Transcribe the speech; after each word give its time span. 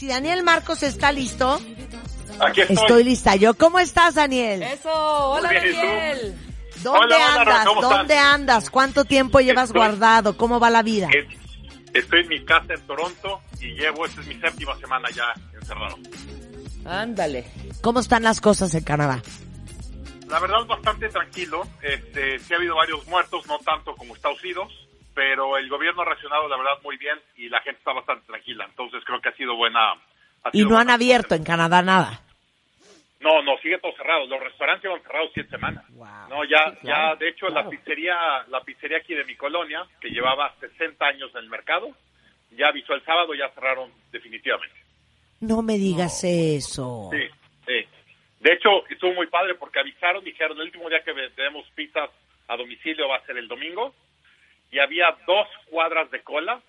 Si 0.00 0.06
Daniel 0.06 0.42
Marcos 0.42 0.82
está 0.82 1.12
listo, 1.12 1.60
Aquí 2.40 2.62
estoy. 2.62 2.76
estoy 2.76 3.04
lista 3.04 3.36
yo. 3.36 3.52
¿Cómo 3.52 3.78
estás, 3.78 4.14
Daniel? 4.14 4.62
Eso, 4.62 4.88
hola. 4.90 5.52
Daniel. 5.52 6.38
¿Dónde 6.82 7.14
Hola, 7.16 7.16
hola, 7.42 7.60
andas? 7.60 7.64
¿Dónde 7.82 8.16
andas? 8.16 8.70
¿Cuánto 8.70 9.04
tiempo 9.04 9.40
llevas 9.40 9.68
Estoy- 9.68 9.78
guardado? 9.78 10.38
¿Cómo 10.38 10.58
va 10.58 10.70
la 10.70 10.82
vida? 10.82 11.10
Estoy 11.92 12.20
en 12.20 12.28
mi 12.28 12.42
casa 12.46 12.72
en 12.72 12.80
Toronto 12.86 13.42
y 13.60 13.74
llevo, 13.74 14.06
esta 14.06 14.22
es 14.22 14.26
mi 14.28 14.36
séptima 14.40 14.74
semana 14.78 15.10
ya 15.10 15.34
encerrado. 15.60 15.98
Ándale. 16.86 17.44
¿Cómo 17.82 18.00
están 18.00 18.22
las 18.22 18.40
cosas 18.40 18.74
en 18.74 18.84
Canadá? 18.84 19.22
La 20.28 20.40
verdad 20.40 20.62
es 20.62 20.66
bastante 20.66 21.10
tranquilo. 21.10 21.68
Este, 21.82 22.38
sí 22.38 22.54
ha 22.54 22.56
habido 22.56 22.74
varios 22.76 23.06
muertos, 23.06 23.46
no 23.46 23.58
tanto 23.58 23.94
como 23.96 24.16
Estados 24.16 24.42
Unidos, 24.42 24.72
pero 25.14 25.56
el 25.56 25.68
gobierno 25.68 26.02
ha 26.02 26.04
reaccionado 26.04 26.48
la 26.48 26.56
verdad 26.56 26.78
muy 26.82 26.96
bien 26.96 27.18
y 27.36 27.48
la 27.48 27.60
gente 27.60 27.78
está 27.78 27.92
bastante 27.92 28.26
tranquila. 28.26 28.66
Entonces 28.68 29.02
creo 29.04 29.20
que 29.20 29.28
ha 29.28 29.36
sido 29.36 29.56
buena. 29.56 29.92
ha 29.92 30.50
Y 30.52 30.64
no 30.64 30.78
han 30.78 30.90
abierto 30.90 31.34
en 31.34 31.44
Canadá 31.44 31.82
nada. 31.82 32.22
No, 33.20 33.42
no, 33.42 33.58
sigue 33.58 33.78
todo 33.78 33.92
cerrado. 33.96 34.26
Los 34.26 34.40
restaurantes 34.40 34.84
llevan 34.84 35.02
cerrados 35.02 35.30
siete 35.34 35.50
semanas. 35.50 35.84
Wow. 35.90 36.06
No, 36.30 36.44
ya, 36.44 36.70
Sí, 36.70 36.76
claro, 36.80 37.14
ya, 37.14 37.16
de 37.16 37.28
hecho, 37.28 37.46
claro. 37.46 37.64
la 37.64 37.70
pizzería, 37.70 38.16
la 38.48 38.60
pizzería 38.62 38.98
aquí 38.98 39.14
de 39.14 39.24
mi 39.24 39.36
colonia, 39.36 39.84
que 40.00 40.08
llevaba 40.08 40.54
60 40.58 41.04
años 41.04 41.30
en 41.34 41.40
el 41.40 41.50
mercado, 41.50 41.90
ya 42.52 42.68
avisó 42.68 42.94
el 42.94 43.04
sábado, 43.04 43.34
ya 43.34 43.50
cerraron 43.50 43.92
definitivamente. 44.10 44.76
No 45.40 45.60
me 45.60 45.76
digas 45.76 46.24
eso. 46.24 47.10
Sí, 47.12 47.28
sí. 47.66 47.88
De 48.40 48.54
hecho, 48.54 48.86
estuvo 48.88 49.12
muy 49.12 49.26
padre 49.26 49.54
porque 49.54 49.80
avisaron, 49.80 50.24
dijeron, 50.24 50.56
el 50.56 50.64
último 50.64 50.88
día 50.88 51.02
que 51.04 51.12
vendemos 51.12 51.66
pizzas 51.74 52.10
a 52.48 52.56
domicilio 52.56 53.06
va 53.06 53.16
a 53.16 53.26
ser 53.26 53.36
el 53.36 53.48
domingo, 53.48 53.94
y 54.70 54.78
había 54.78 55.06
dos 55.26 55.46
cuadras 55.70 56.10
de 56.10 56.22
cola 56.22 56.60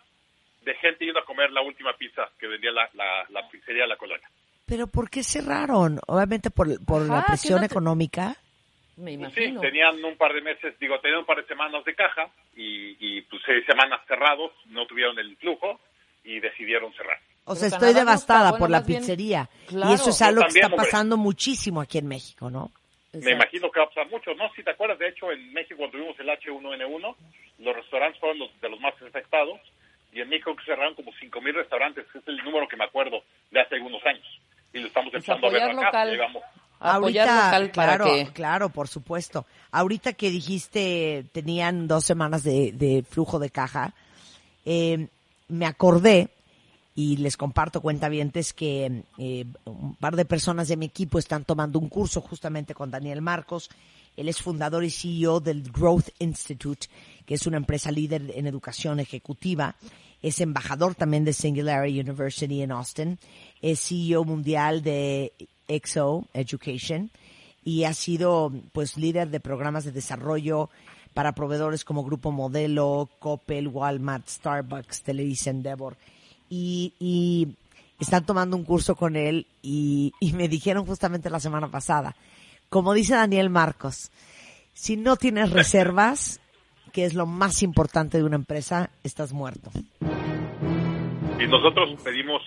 de 0.63 0.75
gente 0.75 1.05
yendo 1.05 1.19
a 1.19 1.25
comer 1.25 1.51
la 1.51 1.61
última 1.61 1.93
pizza 1.93 2.29
que 2.39 2.47
vendía 2.47 2.71
la, 2.71 2.89
la, 2.93 3.25
la 3.29 3.49
pizzería 3.49 3.83
de 3.83 3.89
la 3.89 3.97
colonia. 3.97 4.27
¿Pero 4.65 4.87
por 4.87 5.09
qué 5.09 5.23
cerraron? 5.23 5.99
Obviamente 6.07 6.49
por, 6.51 6.67
por 6.85 7.01
la 7.01 7.19
Ajá, 7.19 7.27
presión 7.27 7.57
¿qué 7.59 7.61
no 7.63 7.67
te- 7.67 7.73
económica. 7.73 8.35
Me 8.97 9.17
Pues 9.17 9.33
sí, 9.33 9.41
imagino. 9.43 9.61
tenían 9.61 10.03
un 10.05 10.15
par 10.17 10.33
de 10.33 10.41
meses, 10.41 10.77
digo, 10.79 10.99
tenían 10.99 11.19
un 11.21 11.25
par 11.25 11.37
de 11.37 11.47
semanas 11.47 11.83
de 11.85 11.95
caja 11.95 12.29
y, 12.55 12.95
y 12.99 13.21
pues 13.23 13.41
seis 13.45 13.65
semanas 13.65 14.01
cerrados, 14.07 14.51
no 14.67 14.85
tuvieron 14.85 15.17
el 15.17 15.35
flujo 15.37 15.79
y 16.23 16.39
decidieron 16.39 16.93
cerrar. 16.93 17.17
O 17.45 17.55
sea, 17.55 17.69
estoy 17.69 17.81
no 17.81 17.87
está- 17.87 17.99
devastada 17.99 18.49
bueno, 18.51 18.59
por 18.59 18.69
la 18.69 18.77
más 18.79 18.87
bien- 18.87 18.99
pizzería. 18.99 19.49
Y 19.63 19.67
Claro. 19.69 19.93
eso 19.93 20.09
es 20.11 20.21
algo 20.21 20.41
que 20.41 20.45
también, 20.47 20.65
está 20.65 20.75
hombre. 20.75 20.85
pasando 20.91 21.17
muchísimo 21.17 21.81
aquí 21.81 21.97
en 21.97 22.07
México, 22.07 22.51
¿no? 22.51 22.71
Me 23.13 23.19
Exacto. 23.19 23.35
imagino 23.35 23.71
que 23.71 23.79
va 23.79 23.85
a 23.85 23.89
pasar 23.89 24.09
mucho, 24.09 24.33
¿no? 24.35 24.49
Si 24.55 24.63
te 24.63 24.69
acuerdas, 24.71 24.99
de 24.99 25.09
hecho, 25.09 25.31
en 25.31 25.51
México 25.51 25.75
cuando 25.77 25.97
tuvimos 25.97 26.19
el 26.19 26.29
H1N1, 26.29 27.15
los 27.61 27.75
restaurantes 27.75 28.19
fueron 28.19 28.39
los 28.39 28.61
de 28.61 28.69
los 28.69 28.79
más 28.79 28.93
afectados 29.01 29.59
y 30.11 30.21
en 30.21 30.29
México 30.29 30.55
que 30.55 30.65
cerraron 30.65 30.95
como 30.95 31.11
5.000 31.11 31.53
restaurantes, 31.53 32.05
que 32.11 32.17
es 32.17 32.27
el 32.27 32.37
número 32.37 32.67
que 32.67 32.75
me 32.75 32.83
acuerdo 32.83 33.23
de 33.49 33.61
hace 33.61 33.75
algunos 33.75 34.05
años. 34.05 34.25
Y 34.73 34.79
lo 34.79 34.87
estamos 34.87 35.11
Pues 35.11 35.23
empezando 35.27 35.47
a 35.47 35.51
ver 35.51 35.63
acá, 35.63 36.05
local 36.95 37.71
para 37.73 37.97
claro, 37.97 38.05
que... 38.05 38.33
claro, 38.33 38.69
por 38.69 38.87
supuesto. 38.87 39.45
Ahorita 39.71 40.13
que 40.13 40.29
dijiste 40.29 41.25
tenían 41.31 41.87
dos 41.87 42.05
semanas 42.05 42.43
de, 42.43 42.71
de 42.73 43.03
flujo 43.07 43.39
de 43.39 43.49
caja, 43.49 43.93
eh, 44.65 45.07
me 45.47 45.65
acordé 45.65 46.29
y 46.95 47.17
les 47.17 47.37
comparto 47.37 47.81
cuentavientes 47.81 48.53
que 48.53 49.03
eh, 49.17 49.45
un 49.65 49.95
par 49.95 50.15
de 50.15 50.25
personas 50.25 50.67
de 50.67 50.77
mi 50.77 50.87
equipo 50.87 51.19
están 51.19 51.45
tomando 51.45 51.79
un 51.79 51.87
curso 51.87 52.21
justamente 52.21 52.73
con 52.73 52.91
Daniel 52.91 53.21
Marcos. 53.21 53.69
Él 54.17 54.27
es 54.27 54.41
fundador 54.41 54.83
y 54.83 54.89
CEO 54.89 55.39
del 55.39 55.63
Growth 55.71 56.09
Institute, 56.19 56.87
que 57.25 57.35
es 57.35 57.47
una 57.47 57.57
empresa 57.57 57.91
líder 57.91 58.31
en 58.35 58.47
educación 58.47 58.99
ejecutiva. 58.99 59.75
Es 60.21 60.39
embajador 60.41 60.95
también 60.95 61.25
de 61.25 61.33
Singularity 61.33 61.99
University 61.99 62.61
en 62.61 62.71
Austin. 62.71 63.19
Es 63.61 63.87
CEO 63.87 64.23
mundial 64.23 64.83
de 64.83 65.33
EXO 65.67 66.25
Education 66.33 67.11
y 67.63 67.83
ha 67.83 67.93
sido 67.93 68.51
pues 68.73 68.97
líder 68.97 69.29
de 69.29 69.39
programas 69.39 69.85
de 69.85 69.91
desarrollo 69.91 70.69
para 71.13 71.33
proveedores 71.33 71.83
como 71.83 72.03
Grupo 72.03 72.31
Modelo, 72.31 73.09
Coppel, 73.19 73.67
Walmart, 73.67 74.27
Starbucks, 74.27 75.03
Televisa 75.03 75.49
Endeavor. 75.49 75.97
Y, 76.49 76.93
y 76.99 77.55
están 77.99 78.25
tomando 78.25 78.57
un 78.57 78.63
curso 78.63 78.95
con 78.95 79.15
él 79.15 79.47
y, 79.61 80.13
y 80.19 80.33
me 80.33 80.47
dijeron 80.47 80.85
justamente 80.85 81.29
la 81.29 81.39
semana 81.39 81.69
pasada, 81.69 82.15
como 82.69 82.93
dice 82.93 83.13
Daniel 83.13 83.49
Marcos, 83.49 84.11
si 84.73 84.97
no 84.97 85.17
tienes 85.17 85.51
reservas, 85.51 86.39
que 86.91 87.05
es 87.05 87.13
lo 87.13 87.25
más 87.25 87.63
importante 87.63 88.17
de 88.17 88.23
una 88.23 88.35
empresa, 88.35 88.89
estás 89.03 89.33
muerto. 89.33 89.71
Y 91.39 91.47
nosotros 91.47 91.99
pedimos, 92.03 92.41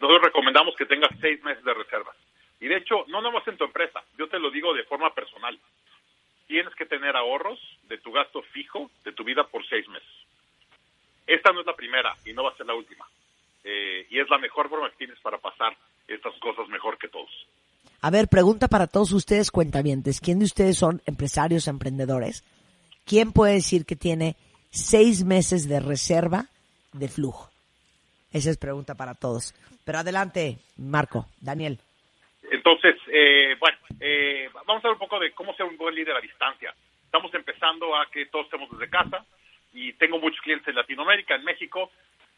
nosotros 0.00 0.22
recomendamos 0.24 0.74
que 0.76 0.86
tengas 0.86 1.10
seis 1.20 1.42
meses 1.44 1.64
de 1.64 1.74
reservas. 1.74 2.16
Y 2.60 2.66
de 2.66 2.78
hecho, 2.78 3.04
no 3.08 3.20
nomás 3.20 3.46
en 3.46 3.56
tu 3.56 3.64
empresa, 3.64 4.02
yo 4.18 4.28
te 4.28 4.38
lo 4.38 4.50
digo 4.50 4.74
de 4.74 4.84
forma 4.84 5.14
personal. 5.14 5.58
Tienes 6.46 6.74
que 6.74 6.86
tener 6.86 7.14
ahorros 7.14 7.60
de 7.88 7.98
tu 7.98 8.10
gasto 8.10 8.42
fijo 8.42 8.90
de 9.04 9.12
tu 9.12 9.22
vida 9.22 9.44
por 9.44 9.66
seis 9.68 9.86
meses. 9.88 10.08
Esta 11.26 11.52
no 11.52 11.60
es 11.60 11.66
la 11.66 11.76
primera 11.76 12.16
y 12.24 12.32
no 12.32 12.42
va 12.42 12.50
a 12.50 12.56
ser 12.56 12.66
la 12.66 12.74
última. 12.74 13.06
Eh, 13.62 14.06
y 14.10 14.18
es 14.18 14.28
la 14.30 14.38
mejor 14.38 14.68
forma 14.68 14.90
que 14.90 14.96
tienes 14.96 15.20
para 15.20 15.38
pasar 15.38 15.76
estas 16.08 16.34
cosas 16.40 16.68
mejor 16.68 16.96
que 16.98 17.08
todos. 17.08 17.30
A 18.00 18.10
ver, 18.10 18.28
pregunta 18.28 18.68
para 18.68 18.86
todos 18.86 19.12
ustedes 19.12 19.50
cuentavientes. 19.50 20.20
¿Quién 20.20 20.38
de 20.38 20.46
ustedes 20.46 20.78
son 20.78 21.02
empresarios, 21.04 21.68
emprendedores? 21.68 22.44
¿Quién 23.08 23.32
puede 23.32 23.54
decir 23.54 23.86
que 23.86 23.96
tiene 23.96 24.36
seis 24.70 25.24
meses 25.24 25.66
de 25.66 25.80
reserva 25.80 26.44
de 26.92 27.08
flujo? 27.08 27.48
Esa 28.30 28.50
es 28.50 28.58
pregunta 28.58 28.94
para 28.96 29.14
todos. 29.14 29.54
Pero 29.86 30.00
adelante, 30.00 30.58
Marco, 30.76 31.24
Daniel. 31.40 31.78
Entonces, 32.50 32.96
eh, 33.10 33.56
bueno, 33.58 33.78
eh, 33.98 34.50
vamos 34.52 34.84
a 34.84 34.88
hablar 34.88 34.92
un 34.92 35.08
poco 35.08 35.18
de 35.18 35.32
cómo 35.32 35.54
ser 35.54 35.64
un 35.64 35.78
buen 35.78 35.94
líder 35.94 36.16
a 36.16 36.20
distancia. 36.20 36.74
Estamos 37.02 37.32
empezando 37.32 37.96
a 37.96 38.10
que 38.10 38.26
todos 38.26 38.44
estemos 38.44 38.70
desde 38.72 38.90
casa 38.90 39.24
y 39.72 39.94
tengo 39.94 40.18
muchos 40.18 40.42
clientes 40.42 40.68
en 40.68 40.74
Latinoamérica, 40.74 41.34
en 41.34 41.44
México, 41.44 41.90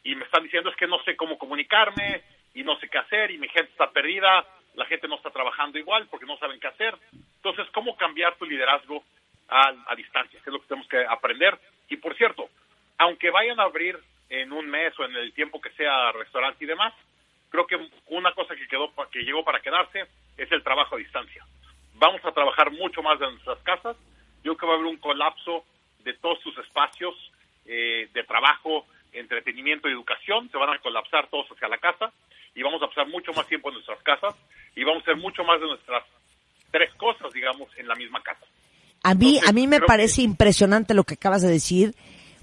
y 0.05 0.15
me 0.15 0.23
están 0.23 0.43
diciendo 0.43 0.69
es 0.69 0.77
que 0.77 0.87
no 0.87 1.03
sé 1.03 1.17
cómo 1.17 1.37
comunicarme 1.37 2.21
y 2.53 2.63
no 2.63 2.79
sé 2.79 2.87
qué 2.87 2.97
hacer 2.97 3.31
y 3.31 3.37
mi 3.37 3.49
gente 3.49 3.71
está 3.71 3.91
perdida, 3.91 4.47
la 4.75 4.85
gente 4.85 5.09
no 5.09 5.17
está 5.17 5.31
trabajando 5.31 5.77
igual 5.77 6.07
porque 6.09 6.25
no 6.25 6.37
saben 6.37 6.61
qué 6.61 6.67
hacer. 6.67 6.95
Entonces, 7.11 7.67
¿cómo 7.73 7.97
cambiar 7.97 8.37
tu 8.37 8.45
liderazgo 8.45 9.03
a, 9.51 9.73
a 9.87 9.95
distancia? 9.95 10.39
Que 10.41 10.49
es 10.49 10.53
lo 10.53 10.61
que 10.61 10.67
tenemos 10.67 10.87
que 10.87 11.05
aprender. 11.05 11.59
Y 11.89 11.97
por 11.97 12.15
cierto, 12.15 12.49
aunque 12.97 13.29
vayan 13.29 13.59
a 13.59 13.63
abrir 13.63 13.99
en 14.29 14.51
un 14.51 14.67
mes 14.69 14.97
o 14.97 15.03
en 15.03 15.15
el 15.15 15.33
tiempo 15.33 15.61
que 15.61 15.71
sea 15.71 16.11
restaurante 16.13 16.63
y 16.63 16.67
demás, 16.67 16.93
creo 17.49 17.67
que 17.67 17.77
una 18.07 18.33
cosa 18.33 18.55
que 18.55 18.67
quedó 18.67 18.91
que 19.11 19.23
llegó 19.23 19.43
para 19.43 19.61
quedarse 19.61 20.07
es 20.37 20.51
el 20.51 20.63
trabajo 20.63 20.95
a 20.95 20.99
distancia. 20.99 21.45
Vamos 21.95 22.23
a 22.25 22.31
trabajar 22.31 22.71
mucho 22.71 23.03
más 23.03 23.21
en 23.21 23.31
nuestras 23.31 23.59
casas. 23.59 23.97
Yo 24.43 24.55
creo 24.55 24.57
que 24.57 24.65
va 24.65 24.73
a 24.73 24.75
haber 24.77 24.87
un 24.87 24.97
colapso 24.97 25.65
de 25.99 26.13
todos 26.13 26.39
tus 26.41 26.57
espacios 26.57 27.13
eh, 27.65 28.09
de 28.13 28.23
trabajo, 28.23 28.87
entretenimiento 29.11 29.87
y 29.87 29.91
educación. 29.91 30.49
Se 30.49 30.57
van 30.57 30.69
a 30.69 30.79
colapsar 30.79 31.27
todos 31.27 31.51
hacia 31.51 31.67
la 31.67 31.77
casa 31.77 32.11
y 32.55 32.63
vamos 32.63 32.81
a 32.81 32.87
pasar 32.87 33.07
mucho 33.07 33.33
más 33.33 33.47
tiempo 33.47 33.69
en 33.69 33.75
nuestras 33.75 34.01
casas 34.01 34.35
y 34.75 34.83
vamos 34.83 35.01
a 35.01 35.11
hacer 35.11 35.17
mucho 35.17 35.43
más 35.43 35.59
de 35.59 35.67
nuestras 35.67 36.03
tres 36.71 36.93
cosas, 36.95 37.31
digamos, 37.33 37.69
en 37.77 37.87
la 37.87 37.95
misma 37.95 38.23
casa. 38.23 38.45
A 39.03 39.13
mí, 39.15 39.35
Entonces, 39.35 39.49
a 39.49 39.53
mí 39.53 39.67
me 39.67 39.79
parece 39.81 40.17
que- 40.17 40.21
impresionante 40.23 40.93
lo 40.93 41.03
que 41.03 41.15
acabas 41.15 41.41
de 41.41 41.49
decir, 41.49 41.95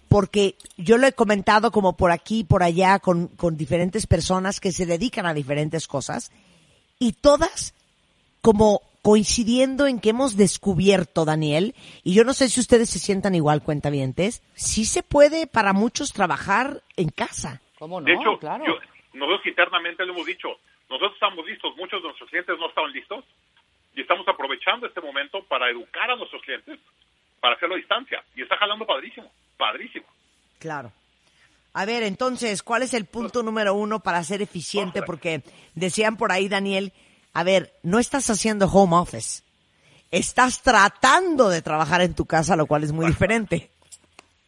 porque 0.09 0.57
yo 0.77 0.97
lo 0.99 1.07
he 1.07 1.13
comentado 1.13 1.71
como 1.71 1.97
por 1.97 2.11
aquí, 2.11 2.43
por 2.45 2.63
allá, 2.63 2.99
con, 2.99 3.29
con 3.29 3.57
diferentes 3.57 4.07
personas 4.07 4.59
que 4.61 4.73
se 4.73 4.87
dedican 4.87 5.27
a 5.27 5.35
diferentes 5.35 5.87
cosas, 5.87 6.33
y 6.99 7.13
todas 7.13 7.75
como 8.41 8.83
coincidiendo 9.03 9.87
en 9.87 10.01
que 10.01 10.11
hemos 10.11 10.37
descubierto, 10.37 11.25
Daniel, 11.25 11.75
y 12.03 12.15
yo 12.15 12.25
no 12.25 12.35
sé 12.35 12.49
si 12.49 12.61
ustedes 12.61 12.91
se 12.91 12.99
sientan 12.99 13.35
igual, 13.35 13.63
cuentavientes, 13.63 14.43
sí 14.55 14.85
se 14.85 15.03
puede 15.03 15.47
para 15.47 15.73
muchos 15.73 16.13
trabajar 16.13 16.83
en 16.97 17.09
casa. 17.11 17.61
¿Cómo 17.79 18.01
no? 18.01 18.07
De 18.07 18.15
hecho, 18.15 18.39
claro. 18.39 18.65
yo- 18.67 18.75
nosotros 19.15 19.47
internamente 19.47 20.05
lo 20.05 20.13
hemos 20.13 20.27
dicho, 20.27 20.49
nosotros 20.91 21.13
estamos 21.15 21.47
listos, 21.47 21.77
muchos 21.77 22.01
de 22.03 22.09
nuestros 22.09 22.29
clientes 22.31 22.57
no 22.59 22.69
estaban 22.69 22.93
listos 22.93 23.25
y 23.99 24.03
estamos 24.03 24.29
aprovechando 24.29 24.87
este 24.87 25.01
momento 25.01 25.43
para 25.43 25.69
educar 25.69 26.09
a 26.09 26.15
nuestros 26.15 26.41
clientes, 26.43 26.79
para 27.41 27.57
hacerlo 27.57 27.75
a 27.75 27.79
distancia. 27.79 28.23
Y 28.37 28.43
está 28.43 28.57
jalando 28.57 28.87
padrísimo, 28.87 29.29
padrísimo. 29.57 30.07
Claro. 30.61 30.93
A 31.75 31.85
ver, 31.85 32.05
entonces, 32.05 32.63
¿cuál 32.63 32.83
es 32.83 32.95
el 32.95 33.07
punto 33.07 33.43
número 33.43 33.75
uno 33.75 33.99
para 33.99 34.23
ser 34.23 34.41
eficiente? 34.41 35.03
Porque 35.03 35.43
decían 35.75 36.17
por 36.17 36.31
ahí, 36.31 36.49
Daniel, 36.49 36.93
a 37.35 37.43
ver, 37.43 37.73
no 37.83 37.99
estás 37.99 38.31
haciendo 38.31 38.67
home 38.67 38.95
office. 38.95 39.43
Estás 40.13 40.63
tratando 40.63 41.49
de 41.49 41.61
trabajar 41.61 42.01
en 42.01 42.15
tu 42.15 42.25
casa, 42.25 42.55
lo 42.55 42.67
cual 42.67 42.85
es 42.85 42.93
muy 42.93 43.07
diferente. 43.07 43.69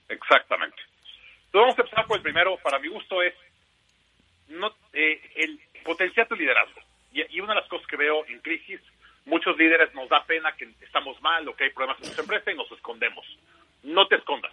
Exactamente. 0.08 0.76
Entonces 1.46 1.60
vamos 1.60 1.78
a 1.78 1.82
empezar 1.82 2.06
por 2.06 2.18
el 2.18 2.22
primero, 2.22 2.56
para 2.58 2.78
mi 2.78 2.86
gusto 2.86 3.20
es 3.20 3.34
no, 4.46 4.72
eh, 4.92 5.20
el 5.34 5.60
potenciar 5.82 6.28
tu 6.28 6.36
liderazgo. 6.36 6.80
Y, 7.12 7.36
y 7.36 7.40
una 7.40 7.54
de 7.54 7.60
las 7.62 7.68
cosas 7.68 7.86
que 7.88 7.96
veo 7.96 8.24
en 8.26 8.38
crisis, 8.38 8.80
muchos 9.26 9.56
líderes 9.56 9.92
nos 9.94 10.08
da 10.08 10.24
pena 10.24 10.52
que 10.56 10.68
estamos 10.82 11.20
mal 11.22 11.46
o 11.48 11.54
que 11.54 11.64
hay 11.64 11.70
problemas 11.70 11.98
en 11.98 12.04
nuestra 12.04 12.22
empresa 12.22 12.50
y 12.52 12.56
nos 12.56 12.70
escondemos. 12.72 13.26
No 13.82 14.06
te 14.08 14.16
escondas. 14.16 14.52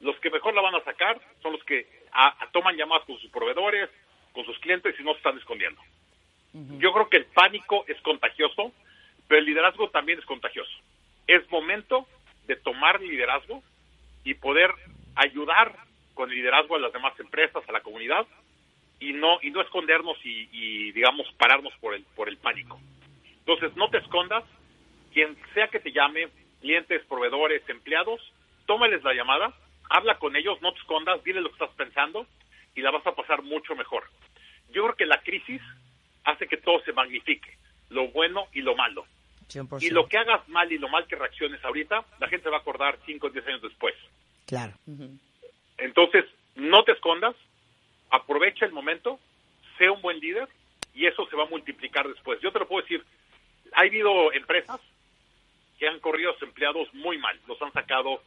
Los 0.00 0.16
que 0.20 0.30
mejor 0.30 0.54
la 0.54 0.62
van 0.62 0.74
a 0.74 0.84
sacar 0.84 1.20
son 1.42 1.52
los 1.52 1.64
que 1.64 1.86
a- 2.12 2.42
a- 2.44 2.50
toman 2.52 2.76
llamadas 2.76 3.04
con 3.06 3.18
sus 3.18 3.30
proveedores, 3.30 3.88
con 4.32 4.44
sus 4.44 4.58
clientes 4.60 4.94
y 4.98 5.02
no 5.02 5.12
se 5.12 5.18
están 5.18 5.38
escondiendo. 5.38 5.80
escondiendo. 6.52 6.80
Yo 6.80 6.92
creo 6.92 7.08
que 7.08 7.16
el 7.18 7.26
pánico 7.26 7.84
es 7.86 8.00
contagioso, 8.00 8.72
pero 9.28 9.38
el 9.38 9.44
liderazgo 9.46 9.90
también 9.90 10.18
es 10.18 10.24
contagioso. 10.24 10.72
Es 11.26 11.48
momento 11.50 12.06
de 12.46 12.56
tomar 12.56 13.00
liderazgo 13.00 13.62
y 14.24 14.34
poder 14.34 14.72
ayudar 15.14 15.76
con 16.14 16.30
el 16.30 16.36
liderazgo 16.36 16.74
a 16.76 16.80
las 16.80 16.92
demás 16.92 17.18
empresas, 17.20 17.62
a 17.68 17.72
la 17.72 17.80
comunidad, 17.82 18.26
y 18.98 19.12
no 19.12 19.38
y 19.42 19.50
no 19.50 19.60
escondernos 19.62 20.18
y, 20.24 20.48
y, 20.52 20.92
digamos 20.92 21.26
pararnos 21.38 21.72
por 21.80 21.94
el 21.94 22.04
por 22.16 22.28
el 22.28 22.36
pánico. 22.36 22.78
Entonces 23.50 23.76
no 23.76 23.90
te 23.90 23.98
escondas, 23.98 24.44
quien 25.12 25.36
sea 25.54 25.66
que 25.66 25.80
te 25.80 25.90
llame, 25.90 26.28
clientes, 26.60 27.04
proveedores, 27.06 27.68
empleados, 27.68 28.20
tómales 28.64 29.02
la 29.02 29.12
llamada, 29.12 29.52
habla 29.88 30.18
con 30.18 30.36
ellos, 30.36 30.62
no 30.62 30.72
te 30.72 30.78
escondas, 30.78 31.24
dile 31.24 31.40
lo 31.40 31.48
que 31.48 31.54
estás 31.54 31.74
pensando 31.76 32.28
y 32.76 32.80
la 32.80 32.92
vas 32.92 33.04
a 33.08 33.14
pasar 33.16 33.42
mucho 33.42 33.74
mejor. 33.74 34.04
Yo 34.72 34.84
creo 34.84 34.94
que 34.94 35.06
la 35.06 35.20
crisis 35.22 35.60
hace 36.22 36.46
que 36.46 36.58
todo 36.58 36.80
se 36.84 36.92
magnifique, 36.92 37.56
lo 37.88 38.06
bueno 38.10 38.46
y 38.52 38.62
lo 38.62 38.76
malo. 38.76 39.04
100%. 39.48 39.82
Y 39.82 39.90
lo 39.90 40.06
que 40.06 40.18
hagas 40.18 40.48
mal 40.48 40.70
y 40.70 40.78
lo 40.78 40.88
mal 40.88 41.08
que 41.08 41.16
reacciones 41.16 41.64
ahorita, 41.64 42.04
la 42.20 42.28
gente 42.28 42.48
va 42.50 42.58
a 42.58 42.60
acordar 42.60 43.00
5 43.04 43.26
o 43.26 43.30
10 43.30 43.46
años 43.48 43.62
después. 43.62 43.96
Claro. 44.46 44.74
Entonces, 45.76 46.24
no 46.54 46.84
te 46.84 46.92
escondas, 46.92 47.34
aprovecha 48.10 48.64
el 48.64 48.70
momento, 48.70 49.18
sé 49.76 49.90
un 49.90 50.00
buen 50.02 50.20
líder 50.20 50.48
y 50.94 51.06
eso 51.06 51.26
se 51.26 51.34
va 51.34 51.42
a 51.42 51.48
multiplicar 51.48 52.06
después. 52.06 52.40
Yo 52.40 52.52
te 52.52 52.60
lo 52.60 52.68
puedo 52.68 52.82
decir, 52.82 53.04
ha 53.74 53.80
habido 53.80 54.32
empresas 54.32 54.80
que 55.78 55.88
han 55.88 56.00
corrido 56.00 56.30
a 56.30 56.34
sus 56.34 56.42
empleados 56.44 56.92
muy 56.94 57.18
mal, 57.18 57.38
los 57.46 57.60
han 57.62 57.72
sacado 57.72 58.22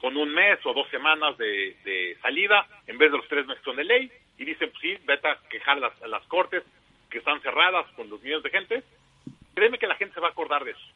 con 0.00 0.16
un 0.16 0.32
mes 0.32 0.58
o 0.64 0.74
dos 0.74 0.88
semanas 0.90 1.36
de, 1.38 1.76
de 1.84 2.16
salida 2.20 2.66
en 2.86 2.98
vez 2.98 3.10
de 3.10 3.18
los 3.18 3.28
tres 3.28 3.46
meses 3.46 3.64
de 3.76 3.84
ley 3.84 4.10
y 4.38 4.44
dicen, 4.44 4.70
pues 4.70 4.80
sí, 4.80 4.98
vete 5.04 5.28
a 5.28 5.38
quejar 5.48 5.78
las, 5.78 6.00
a 6.02 6.08
las 6.08 6.24
cortes 6.26 6.64
que 7.10 7.18
están 7.18 7.40
cerradas 7.42 7.86
con 7.94 8.08
los 8.10 8.20
millones 8.22 8.42
de 8.42 8.50
gente. 8.50 8.82
Créeme 9.54 9.78
que 9.78 9.86
la 9.86 9.96
gente 9.96 10.14
se 10.14 10.20
va 10.20 10.28
a 10.28 10.30
acordar 10.30 10.64
de 10.64 10.72
eso. 10.72 10.86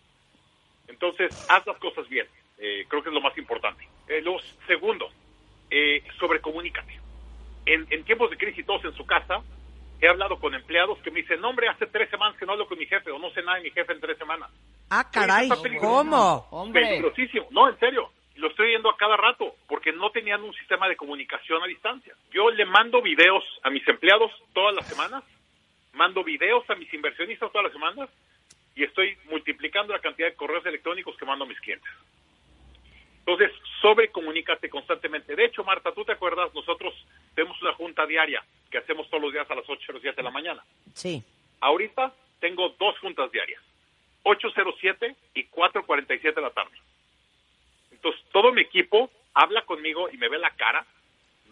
Entonces, 0.88 1.32
haz 1.48 1.66
las 1.66 1.78
cosas 1.78 2.08
bien. 2.08 2.26
Eh, 2.58 2.86
creo 2.88 3.02
que 3.02 3.10
es 3.10 3.14
lo 3.14 3.20
más 3.20 3.36
importante. 3.36 3.86
Eh, 4.08 4.22
lo 4.22 4.38
segundo, 4.66 5.10
eh, 5.70 6.02
sobrecomunícate. 6.18 6.98
En, 7.66 7.86
en 7.90 8.04
tiempos 8.04 8.30
de 8.30 8.38
crisis, 8.38 8.64
todos 8.64 8.84
en 8.84 8.94
su 8.94 9.04
casa, 9.04 9.42
he 10.00 10.08
hablado 10.08 10.38
con 10.38 10.54
empleados 10.54 10.98
que 10.98 11.10
me 11.10 11.22
dicen, 11.22 11.40
no, 11.40 11.50
hombre, 11.50 11.68
hace 11.68 11.86
tres 11.86 12.10
semanas 12.10 12.36
que 12.38 12.46
no 12.46 12.52
hablo 12.52 12.66
con 12.66 12.78
mi 12.78 12.86
jefe 12.86 13.10
o 13.10 13.18
no 13.18 13.30
sé 13.30 13.42
nada 13.42 13.58
de 13.58 13.64
mi 13.64 13.70
jefe 13.70 13.92
en 13.92 14.00
tres 14.00 14.18
semanas. 14.18 14.50
Ah, 14.90 15.08
caray. 15.10 15.48
¿cómo? 15.80 16.46
Hombre. 16.50 16.82
Peligrosísimo. 16.82 17.48
No, 17.50 17.68
en 17.68 17.78
serio. 17.78 18.10
Lo 18.36 18.48
estoy 18.48 18.68
viendo 18.68 18.90
a 18.90 18.96
cada 18.98 19.16
rato 19.16 19.54
porque 19.66 19.92
no 19.92 20.10
tenían 20.10 20.42
un 20.42 20.52
sistema 20.52 20.88
de 20.88 20.96
comunicación 20.96 21.62
a 21.62 21.66
distancia. 21.66 22.14
Yo 22.30 22.50
le 22.50 22.66
mando 22.66 23.00
videos 23.00 23.42
a 23.62 23.70
mis 23.70 23.86
empleados 23.88 24.30
todas 24.52 24.74
las 24.74 24.86
semanas, 24.86 25.24
mando 25.94 26.22
videos 26.22 26.68
a 26.68 26.74
mis 26.74 26.92
inversionistas 26.92 27.50
todas 27.50 27.64
las 27.64 27.72
semanas 27.72 28.10
y 28.74 28.84
estoy 28.84 29.16
multiplicando 29.30 29.94
la 29.94 30.00
cantidad 30.00 30.28
de 30.28 30.34
correos 30.34 30.66
electrónicos 30.66 31.16
que 31.16 31.24
mando 31.24 31.46
a 31.46 31.48
mis 31.48 31.58
clientes. 31.60 31.90
Entonces, 33.26 33.50
sobrecomunícate 33.82 34.70
constantemente. 34.70 35.34
De 35.34 35.46
hecho, 35.46 35.64
Marta, 35.64 35.92
tú 35.92 36.04
te 36.04 36.12
acuerdas, 36.12 36.54
nosotros 36.54 36.94
tenemos 37.34 37.60
una 37.60 37.74
junta 37.74 38.06
diaria 38.06 38.44
que 38.70 38.78
hacemos 38.78 39.10
todos 39.10 39.20
los 39.20 39.32
días 39.32 39.50
a 39.50 39.56
las 39.56 39.68
8 39.68 39.82
o 39.88 39.92
las 39.94 40.02
7 40.02 40.16
de 40.16 40.22
la 40.22 40.30
mañana. 40.30 40.64
Sí. 40.94 41.24
Ahorita 41.60 42.14
tengo 42.38 42.68
dos 42.78 42.96
juntas 43.00 43.32
diarias, 43.32 43.60
8.07 44.22 45.16
y 45.34 45.44
4.47 45.46 46.34
de 46.34 46.40
la 46.40 46.50
tarde. 46.50 46.78
Entonces, 47.90 48.22
todo 48.30 48.52
mi 48.52 48.60
equipo 48.60 49.10
habla 49.34 49.62
conmigo 49.62 50.08
y 50.08 50.16
me 50.18 50.28
ve 50.28 50.38
la 50.38 50.50
cara 50.50 50.86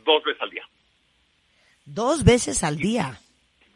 dos 0.04 0.22
veces 0.22 0.42
al 0.42 0.50
día. 0.50 0.68
Dos 1.84 2.22
veces 2.22 2.62
al 2.62 2.76
día. 2.76 3.18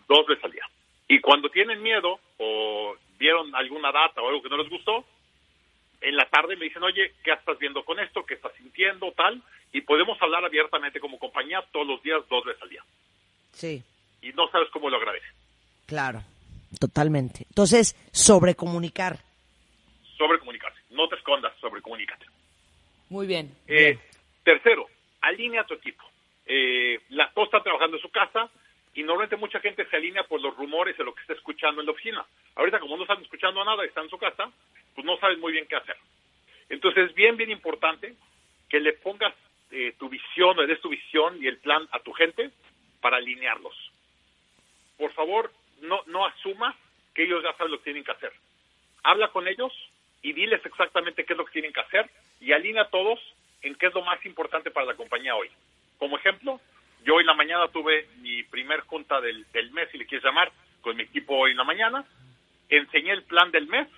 Dos 0.08 0.24
veces 0.24 0.44
al 0.44 0.52
día. 0.52 0.64
Y 1.08 1.20
cuando 1.20 1.48
tienen 1.50 1.82
miedo 1.82 2.20
o 2.38 2.94
vieron 3.18 3.52
alguna 3.56 3.90
data 3.90 4.22
o 4.22 4.28
algo 4.28 4.40
que 4.40 4.48
no 4.48 4.56
les 4.58 4.70
gustó, 4.70 5.04
en 6.00 6.16
la 6.16 6.26
tarde 6.28 6.56
me 6.56 6.64
dicen, 6.66 6.82
oye, 6.82 7.14
¿qué 7.24 7.32
estás 7.32 7.58
viendo 7.58 7.84
con 7.84 7.98
esto? 8.00 8.24
¿Qué 8.24 8.34
estás 8.34 8.52
sintiendo? 8.56 9.12
Tal. 9.12 9.42
Y 9.72 9.80
podemos 9.82 10.20
hablar 10.22 10.44
abiertamente 10.44 11.00
como 11.00 11.18
compañía 11.18 11.62
todos 11.72 11.86
los 11.86 12.02
días, 12.02 12.22
dos 12.28 12.44
veces 12.44 12.62
al 12.62 12.68
día. 12.70 12.84
Sí, 13.52 13.82
Y 14.22 14.32
no 14.32 14.48
sabes 14.50 14.68
cómo 14.70 14.88
lo 14.90 14.96
agradece. 14.96 15.26
claro. 15.86 16.22
Totalmente. 16.78 17.46
Entonces, 17.48 17.96
sobrecomunicar. 18.12 19.16
Sobrecomunicarse. 20.18 20.78
No 20.90 21.08
te 21.08 21.16
escondas, 21.16 21.52
sobrecomunícate. 21.60 22.26
Muy 23.08 23.26
bien. 23.26 23.56
Eh, 23.66 23.98
tercero, 24.44 24.86
alinea 25.22 25.62
a 25.62 25.66
tu 25.66 25.72
equipo. 25.74 26.04
Eh, 26.44 27.00
la 27.08 27.30
todos 27.32 27.46
están 27.48 27.62
trabajando 27.62 27.96
en 27.96 28.02
su 28.02 28.10
casa 28.10 28.50
y 28.94 29.02
normalmente 29.02 29.36
mucha 29.36 29.60
gente 29.60 29.86
se 29.86 29.96
alinea 29.96 30.24
por 30.24 30.40
los 30.40 30.56
rumores 30.56 30.96
de 30.96 31.04
lo 31.04 31.14
que 31.14 31.20
está 31.20 31.34
escuchando 31.34 31.80
en 31.80 31.86
la 31.86 31.92
oficina. 31.92 32.24
Ahorita 32.56 32.80
como 32.80 32.96
no 32.96 33.02
están 33.02 33.22
escuchando 33.22 33.64
nada 33.64 33.84
están 33.84 34.04
en 34.04 34.10
su 34.10 34.18
casa, 34.18 34.50
pues 34.94 35.04
no 35.04 35.16
saben 35.18 35.40
muy 35.40 35.52
bien 35.52 35.66
qué 35.66 35.76
hacer. 35.76 35.96
Entonces 36.68 37.10
es 37.10 37.14
bien, 37.14 37.36
bien 37.36 37.50
importante 37.50 38.14
que 38.68 38.80
le 38.80 38.92
pongas 38.94 39.34
eh, 39.70 39.94
tu 39.98 40.08
visión, 40.08 40.56
le 40.56 40.66
des 40.66 40.80
tu 40.80 40.88
visión 40.88 41.42
y 41.42 41.46
el 41.46 41.58
plan 41.58 41.88
a 41.92 42.00
tu 42.00 42.12
gente 42.12 42.50
para 43.00 43.18
alinearlos. 43.18 43.74
Por 44.96 45.12
favor, 45.12 45.52
no, 45.80 46.02
no 46.06 46.26
asumas 46.26 46.74
que 47.14 47.24
ellos 47.24 47.42
ya 47.42 47.52
saben 47.54 47.72
lo 47.72 47.78
que 47.78 47.84
tienen 47.84 48.04
que 48.04 48.12
hacer. 48.12 48.32
Habla 49.02 49.28
con 49.28 49.46
ellos 49.46 49.72
y 50.22 50.32
diles 50.32 50.64
exactamente 50.64 51.24
qué 51.24 51.34
es 51.34 51.36
lo 51.36 51.44
que 51.44 51.52
tienen 51.52 51.72
que 51.72 51.80
hacer 51.80 52.10
y 52.40 52.52
alinea 52.52 52.82
a 52.82 52.90
todos 52.90 53.20
en 53.62 53.74
qué 53.74 53.86
es 53.86 53.94
lo 53.94 54.02
más 54.02 54.24
importante 54.26 54.70
para 54.70 54.86
la 54.86 54.94
compañía 54.94 55.36
hoy. 55.36 55.50
Como 55.98 56.16
ejemplo, 56.16 56.60
yo 57.04 57.14
hoy 57.14 57.22
en 57.22 57.26
la 57.26 57.34
mañana 57.34 57.68
tuve 57.68 58.08
mi 58.20 58.42
primer 58.44 58.80
junta 58.80 59.20
del, 59.20 59.46
del 59.52 59.70
mes, 59.70 59.88
si 59.90 59.98
le 59.98 60.06
quieres 60.06 60.24
llamar, 60.24 60.50
con 60.80 60.96
mi 60.96 61.04
equipo 61.04 61.36
hoy 61.36 61.52
en 61.52 61.56
la 61.56 61.64
mañana. 61.64 62.04
Enseñé 62.68 63.12
el 63.12 63.22
plan 63.22 63.50
del 63.50 63.66
mes 63.66 63.88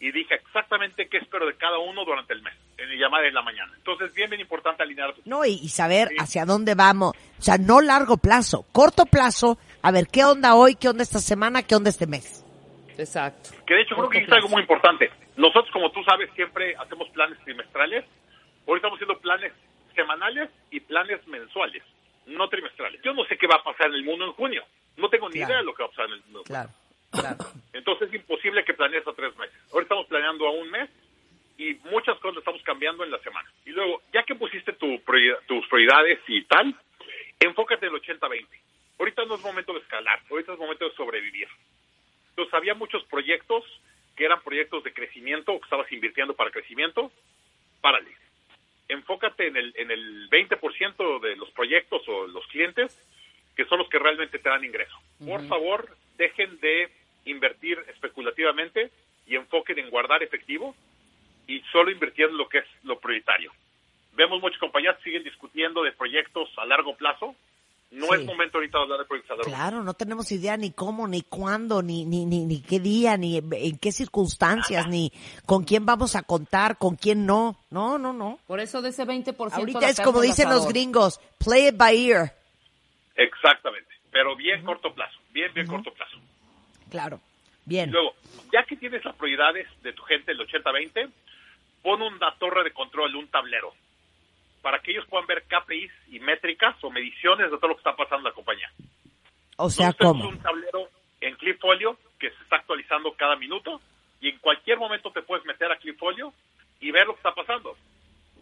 y 0.00 0.12
dije 0.12 0.34
exactamente 0.34 1.08
qué 1.08 1.18
espero 1.18 1.46
de 1.46 1.56
cada 1.56 1.78
uno 1.78 2.04
durante 2.04 2.32
el 2.32 2.42
mes, 2.42 2.54
en 2.78 2.88
mi 2.88 2.96
llamada 2.96 3.24
de 3.24 3.32
la 3.32 3.42
mañana. 3.42 3.72
Entonces, 3.76 4.12
bien, 4.14 4.28
bien 4.28 4.40
importante 4.40 4.82
alinear 4.82 5.14
No, 5.24 5.44
y, 5.44 5.52
y 5.52 5.68
saber 5.68 6.08
hacia 6.18 6.44
dónde 6.44 6.74
vamos. 6.74 7.12
O 7.38 7.42
sea, 7.42 7.58
no 7.58 7.80
largo 7.80 8.16
plazo, 8.16 8.66
corto 8.72 9.06
plazo. 9.06 9.58
A 9.82 9.90
ver, 9.90 10.06
¿qué 10.12 10.24
onda 10.24 10.54
hoy? 10.54 10.74
¿Qué 10.74 10.88
onda 10.88 11.02
esta 11.02 11.18
semana? 11.18 11.62
¿Qué 11.62 11.74
onda 11.74 11.90
este 11.90 12.06
mes? 12.06 12.44
Exacto. 12.98 13.50
Que 13.66 13.74
de 13.74 13.82
hecho 13.82 13.94
creo 13.96 14.08
que 14.08 14.18
es 14.18 14.32
algo 14.32 14.48
muy 14.48 14.62
importante. 14.62 15.10
Nosotros, 15.36 15.70
como 15.72 15.90
tú 15.90 16.02
sabes, 16.04 16.30
siempre 16.34 16.76
hacemos 16.76 17.08
planes 17.10 17.38
trimestrales. 17.44 18.04
Hoy 18.66 18.76
estamos 18.76 18.96
haciendo 18.96 19.18
planes 19.20 19.52
semanales 19.94 20.50
y 20.70 20.80
planes 20.80 21.26
mensuales, 21.26 21.82
no 22.26 22.48
trimestrales. 22.48 23.00
Yo 23.02 23.12
no 23.14 23.24
sé 23.24 23.36
qué 23.36 23.46
va 23.46 23.56
a 23.56 23.62
pasar 23.84 23.90
en 23.90 23.94
el 23.96 24.04
mundo 24.04 24.24
en 24.26 24.32
junio. 24.32 24.64
No 24.96 25.08
tengo 25.08 25.28
ni 25.28 25.34
Claro. 25.36 25.48
idea 25.50 25.58
de 25.58 25.64
lo 25.64 25.74
que 25.74 25.82
va 25.82 25.86
a 25.86 25.90
pasar 25.90 26.06
en 26.06 26.12
el 26.12 26.22
mundo. 26.24 26.42
Claro, 26.44 26.70
claro. 27.10 27.36
Entonces 27.72 28.08
es 28.08 28.14
imposible 28.14 28.64
que 28.64 28.74
planees 28.74 29.06
a 29.06 29.12
tres 29.12 29.36
meses. 29.36 29.56
Ahora 29.72 29.82
estamos 29.82 30.06
planeando 30.06 30.46
a 30.46 30.50
un 30.52 30.70
mes 30.70 30.88
y 31.58 31.74
muchas 31.90 32.18
cosas 32.18 32.38
estamos 32.38 32.62
cambiando 32.62 33.04
en 33.04 33.10
la 33.10 33.18
semana. 33.18 33.50
Y 33.66 33.70
luego, 33.70 34.02
ya 34.12 34.22
que 34.24 34.34
pusiste 34.34 34.72
tu 34.74 34.86
priori- 35.04 35.36
tus 35.46 35.66
prioridades 35.68 36.20
y 36.28 36.42
tal, 36.44 36.74
enfócate 37.40 37.86
en 37.86 37.94
el 37.94 38.00
80-20. 38.00 38.46
Ahorita 38.98 39.24
no 39.24 39.34
es 39.34 39.40
momento 39.42 39.72
de 39.72 39.80
escalar, 39.80 40.20
ahorita 40.30 40.52
es 40.52 40.58
momento 40.58 40.88
de 40.88 40.94
sobrevivir. 40.94 41.48
Entonces 42.30 42.54
había 42.54 42.74
muchos 42.74 43.04
proyectos 43.04 43.64
que 44.16 44.24
eran 44.24 44.40
proyectos 44.42 44.84
de 44.84 44.92
crecimiento, 44.92 45.58
que 45.58 45.64
estabas 45.64 45.90
invirtiendo 45.90 46.34
para 46.34 46.50
crecimiento, 46.52 47.10
párale. 47.80 48.12
Enfócate 48.88 49.48
en 49.48 49.56
el, 49.56 49.72
en 49.76 49.90
el 49.90 50.28
20% 50.30 51.20
de 51.20 51.36
los 51.36 51.50
proyectos 51.50 52.02
o 52.08 52.26
los 52.28 52.46
clientes 52.48 52.96
que 53.56 53.64
son 53.66 53.78
los 53.78 53.88
que 53.88 53.98
realmente 54.00 54.38
te 54.40 54.48
dan 54.48 54.64
ingreso. 54.64 54.96
Por 55.24 55.46
favor, 55.46 55.88
dejen 56.16 56.58
de 56.60 56.90
invertir 57.24 57.78
especulativamente 57.88 58.90
y 59.26 59.36
enfoquen 59.36 59.78
en 59.78 59.90
guardar 59.90 60.22
efectivo 60.24 60.74
y 61.46 61.60
solo 61.72 61.90
invirtiendo 61.92 62.32
en 62.32 62.38
lo 62.38 62.48
que 62.48 62.58
es 62.58 62.64
lo 62.82 62.98
prioritario. 62.98 63.52
Vemos 64.14 64.40
muchas 64.40 64.58
compañías 64.58 64.96
que 64.98 65.04
siguen 65.04 65.22
discutiendo 65.24 65.82
de 65.84 65.92
proyectos 65.92 66.48
a 66.58 66.64
largo 66.66 66.96
plazo. 66.96 67.34
No 67.92 68.06
Sí. 68.08 68.14
es 68.16 68.24
momento 68.24 68.58
ahorita 68.58 68.78
de 68.78 68.82
hablar 68.84 68.98
de 69.00 69.04
proyectos 69.06 69.30
a 69.30 69.34
largo 69.36 69.50
plazo. 69.50 69.62
Claro, 69.70 69.83
no 69.94 69.96
tenemos 69.96 70.32
idea 70.32 70.56
ni 70.56 70.72
cómo, 70.72 71.06
ni 71.06 71.22
cuándo, 71.22 71.80
ni, 71.80 72.04
ni, 72.04 72.26
ni, 72.26 72.44
ni 72.44 72.60
qué 72.60 72.80
día, 72.80 73.16
ni 73.16 73.38
en 73.38 73.78
qué 73.78 73.92
circunstancias, 73.92 74.88
ni 74.88 75.12
con 75.46 75.62
quién 75.62 75.86
vamos 75.86 76.16
a 76.16 76.24
contar, 76.24 76.78
con 76.78 76.96
quién 76.96 77.24
no. 77.24 77.56
No, 77.70 77.96
no, 77.96 78.12
no. 78.12 78.40
Por 78.48 78.58
eso 78.58 78.82
de 78.82 78.88
ese 78.88 79.06
20% 79.06 79.52
Ahorita 79.52 79.88
es 79.88 80.00
como 80.00 80.20
dicen 80.20 80.50
los 80.50 80.66
gringos, 80.66 81.20
play 81.38 81.68
it 81.68 81.76
by 81.76 82.10
ear. 82.10 82.34
Exactamente, 83.14 83.88
pero 84.10 84.34
bien 84.34 84.64
corto 84.64 84.92
plazo, 84.92 85.16
bien, 85.32 85.54
bien 85.54 85.68
corto 85.68 85.92
plazo. 85.92 86.18
Claro. 86.90 87.20
Bien. 87.64 87.92
Luego, 87.92 88.14
ya 88.52 88.64
que 88.64 88.76
tienes 88.76 89.04
las 89.04 89.14
prioridades 89.14 89.68
de 89.82 89.92
tu 89.92 90.02
gente, 90.02 90.32
el 90.32 90.40
80-20, 90.40 91.08
pon 91.82 92.02
una 92.02 92.34
torre 92.40 92.64
de 92.64 92.72
control, 92.72 93.14
un 93.14 93.28
tablero, 93.28 93.72
para 94.60 94.80
que 94.80 94.90
ellos 94.90 95.06
puedan 95.08 95.28
ver 95.28 95.44
KPIs 95.44 95.92
y 96.08 96.18
métricas 96.18 96.74
o 96.82 96.90
mediciones 96.90 97.48
de 97.48 97.58
todo 97.58 97.68
lo 97.68 97.74
que 97.76 97.80
está 97.80 97.94
pasando 97.94 98.18
en 98.18 98.24
la 98.24 98.32
compañía. 98.32 98.70
O 99.56 99.70
sea, 99.70 99.86
Nosotros 99.86 100.12
tenemos 100.12 100.26
¿cómo? 100.26 100.36
un 100.36 100.42
tablero 100.42 100.88
en 101.20 101.34
Clipfolio 101.36 101.98
que 102.18 102.30
se 102.30 102.42
está 102.42 102.56
actualizando 102.56 103.12
cada 103.14 103.36
minuto 103.36 103.80
y 104.20 104.28
en 104.30 104.38
cualquier 104.38 104.78
momento 104.78 105.10
te 105.12 105.22
puedes 105.22 105.44
meter 105.44 105.70
a 105.70 105.76
Clipfolio 105.76 106.32
y 106.80 106.90
ver 106.90 107.06
lo 107.06 107.14
que 107.14 107.18
está 107.18 107.34
pasando. 107.34 107.76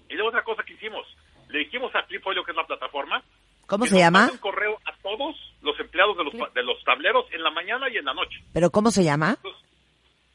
Y 0.09 0.15
luego 0.15 0.29
otra 0.29 0.43
cosa 0.45 0.63
que 0.63 0.75
hicimos, 0.75 1.07
le 1.49 1.61
dijimos 1.61 1.95
a 1.95 2.03
Clipfolio, 2.05 2.45
que 2.45 2.51
es 2.53 2.57
la 2.57 2.67
plataforma, 2.67 3.23
¿Cómo 3.67 3.85
que 3.85 3.91
se 3.91 3.95
nos 3.97 4.03
llama? 4.05 4.29
un 4.31 4.39
correo 4.39 4.79
a 4.85 4.93
todos 5.03 5.37
los 5.63 5.79
empleados 5.81 6.17
de 6.17 6.25
los, 6.25 6.55
de 6.55 6.63
los 6.63 6.83
tableros 6.85 7.27
en 7.33 7.43
la 7.43 7.51
mañana 7.51 7.89
y 7.89 7.97
en 7.97 8.05
la 8.05 8.13
noche. 8.15 8.43
¿Pero 8.53 8.71
cómo 8.71 8.91
se 8.91 9.05
llama? 9.05 9.37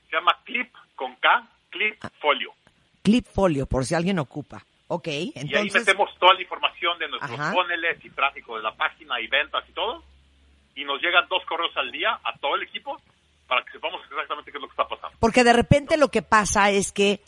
Se 0.09 0.15
llama 0.15 0.37
Clip 0.45 0.73
con 0.95 1.15
K, 1.15 1.47
Clip 1.69 2.01
Folio. 2.19 2.53
Clip 3.03 3.25
Folio, 3.25 3.65
por 3.67 3.85
si 3.85 3.93
alguien 3.95 4.19
ocupa. 4.19 4.63
Ok, 4.87 5.07
Y 5.07 5.11
ahí 5.11 5.31
entonces... 5.35 5.85
metemos 5.85 6.09
toda 6.17 6.33
la 6.33 6.41
información 6.41 6.97
de 6.97 7.09
nuestros 7.09 7.39
Ajá. 7.39 7.51
funnels 7.51 8.03
y 8.05 8.09
tráfico 8.09 8.55
de 8.57 8.63
la 8.63 8.73
página 8.75 9.19
y 9.19 9.27
ventas 9.27 9.63
y 9.69 9.73
todo. 9.73 10.03
Y 10.77 10.85
nos 10.85 11.01
llegan 11.01 11.27
dos 11.27 11.43
correos 11.45 11.75
al 11.75 11.91
día 11.91 12.19
a 12.23 12.37
todo 12.37 12.55
el 12.55 12.63
equipo 12.63 13.01
para 13.47 13.63
que 13.65 13.71
sepamos 13.71 14.01
exactamente 14.09 14.51
qué 14.51 14.57
es 14.57 14.61
lo 14.61 14.67
que 14.67 14.73
está 14.73 14.87
pasando. 14.87 15.17
Porque 15.19 15.43
de 15.43 15.53
repente 15.53 15.97
lo 15.97 16.09
que 16.09 16.21
pasa 16.21 16.69
es 16.69 16.91
que 16.91 17.19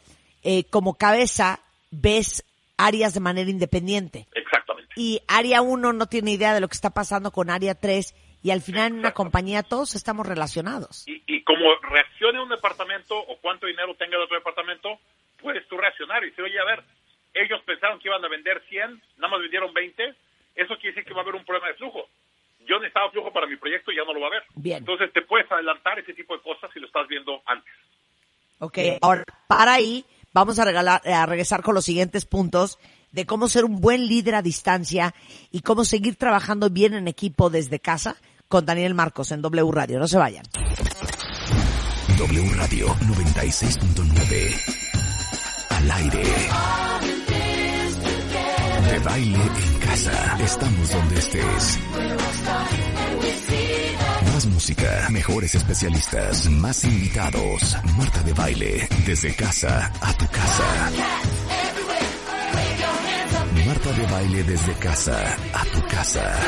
eh, 0.43 0.65
como 0.69 0.97
cabeza 0.97 1.59
ves 1.91 2.45
áreas 2.77 3.13
de 3.13 3.19
manera 3.19 3.49
independiente. 3.49 4.27
Exactamente. 4.33 4.93
Y 4.95 5.21
área 5.27 5.61
1 5.61 5.93
no 5.93 6.05
tiene 6.05 6.31
idea 6.31 6.53
de 6.53 6.61
lo 6.61 6.67
que 6.67 6.75
está 6.75 6.91
pasando 6.91 7.31
con 7.31 7.49
área 7.49 7.75
3 7.75 8.13
y 8.43 8.51
al 8.51 8.61
final 8.61 8.93
en 8.93 8.99
una 8.99 9.11
compañía 9.11 9.63
todos 9.63 9.95
estamos 9.95 10.27
relacionados. 10.27 11.07
Y, 11.07 11.23
y 11.27 11.43
como 11.43 11.75
reaccione 11.81 12.41
un 12.41 12.49
departamento 12.49 13.17
o 13.17 13.37
cuánto 13.41 13.65
dinero 13.65 13.95
tenga 13.95 14.15
el 14.15 14.23
otro 14.23 14.37
departamento, 14.37 14.99
puedes 15.41 15.67
tú 15.67 15.77
reaccionar 15.77 16.23
y 16.23 16.29
decir, 16.29 16.43
oye, 16.43 16.59
a 16.59 16.65
ver, 16.65 16.83
ellos 17.33 17.61
pensaron 17.65 17.99
que 17.99 18.07
iban 18.07 18.23
a 18.23 18.29
vender 18.29 18.61
100, 18.69 19.01
nada 19.17 19.31
más 19.31 19.41
vendieron 19.41 19.73
20, 19.73 20.15
eso 20.55 20.75
quiere 20.75 20.95
decir 20.95 21.05
que 21.05 21.13
va 21.13 21.21
a 21.21 21.23
haber 21.23 21.35
un 21.35 21.45
problema 21.45 21.67
de 21.67 21.75
flujo. 21.75 22.07
Yo 22.69 22.77
necesitaba 22.77 23.09
flujo 23.11 23.33
para 23.33 23.47
mi 23.47 23.57
proyecto 23.57 23.91
y 23.91 23.95
ya 23.95 24.03
no 24.05 24.13
lo 24.13 24.21
va 24.21 24.27
a 24.27 24.29
haber. 24.29 24.43
Bien. 24.55 24.77
Entonces 24.77 25.11
te 25.11 25.23
puedes 25.23 25.51
adelantar 25.51 25.97
ese 25.99 26.13
tipo 26.13 26.35
de 26.35 26.43
cosas 26.43 26.69
si 26.73 26.79
lo 26.79 26.85
estás 26.85 27.07
viendo 27.07 27.41
antes. 27.45 27.73
Ok, 28.59 28.77
ahora 29.01 29.23
para 29.47 29.73
ahí 29.73 30.05
vamos 30.33 30.59
a, 30.59 30.65
regalar, 30.65 31.01
a 31.07 31.25
regresar 31.25 31.63
con 31.63 31.73
los 31.73 31.85
siguientes 31.85 32.25
puntos 32.25 32.77
de 33.11 33.25
cómo 33.25 33.47
ser 33.47 33.65
un 33.65 33.81
buen 33.81 34.07
líder 34.07 34.35
a 34.35 34.41
distancia 34.41 35.13
y 35.51 35.61
cómo 35.61 35.83
seguir 35.83 36.15
trabajando 36.15 36.69
bien 36.69 36.93
en 36.93 37.07
equipo 37.07 37.49
desde 37.49 37.79
casa 37.79 38.15
con 38.47 38.65
Daniel 38.65 38.93
Marcos 38.93 39.31
en 39.31 39.41
W 39.41 39.71
Radio. 39.71 39.99
No 39.99 40.07
se 40.07 40.17
vayan. 40.17 40.43
W 42.17 42.53
Radio 42.55 42.87
96.9. 42.87 45.69
Al 45.69 45.91
aire. 45.91 46.23
De 48.89 48.99
baile 48.99 49.39
en 49.39 49.79
casa. 49.79 50.37
Estamos 50.43 50.91
donde 50.91 51.19
estés. 51.19 51.79
Más 54.39 54.47
música, 54.47 55.07
mejores 55.11 55.53
especialistas, 55.53 56.49
más 56.49 56.85
invitados. 56.85 57.75
Marta 57.97 58.23
de 58.23 58.31
baile, 58.31 58.87
desde 59.05 59.35
casa 59.35 59.91
a 59.99 60.13
tu 60.13 60.25
casa. 60.27 60.91
Marta 63.65 63.91
de 63.91 64.05
baile 64.05 64.43
desde 64.43 64.73
casa 64.75 65.35
a 65.53 65.65
tu 65.65 65.85
casa. 65.89 66.39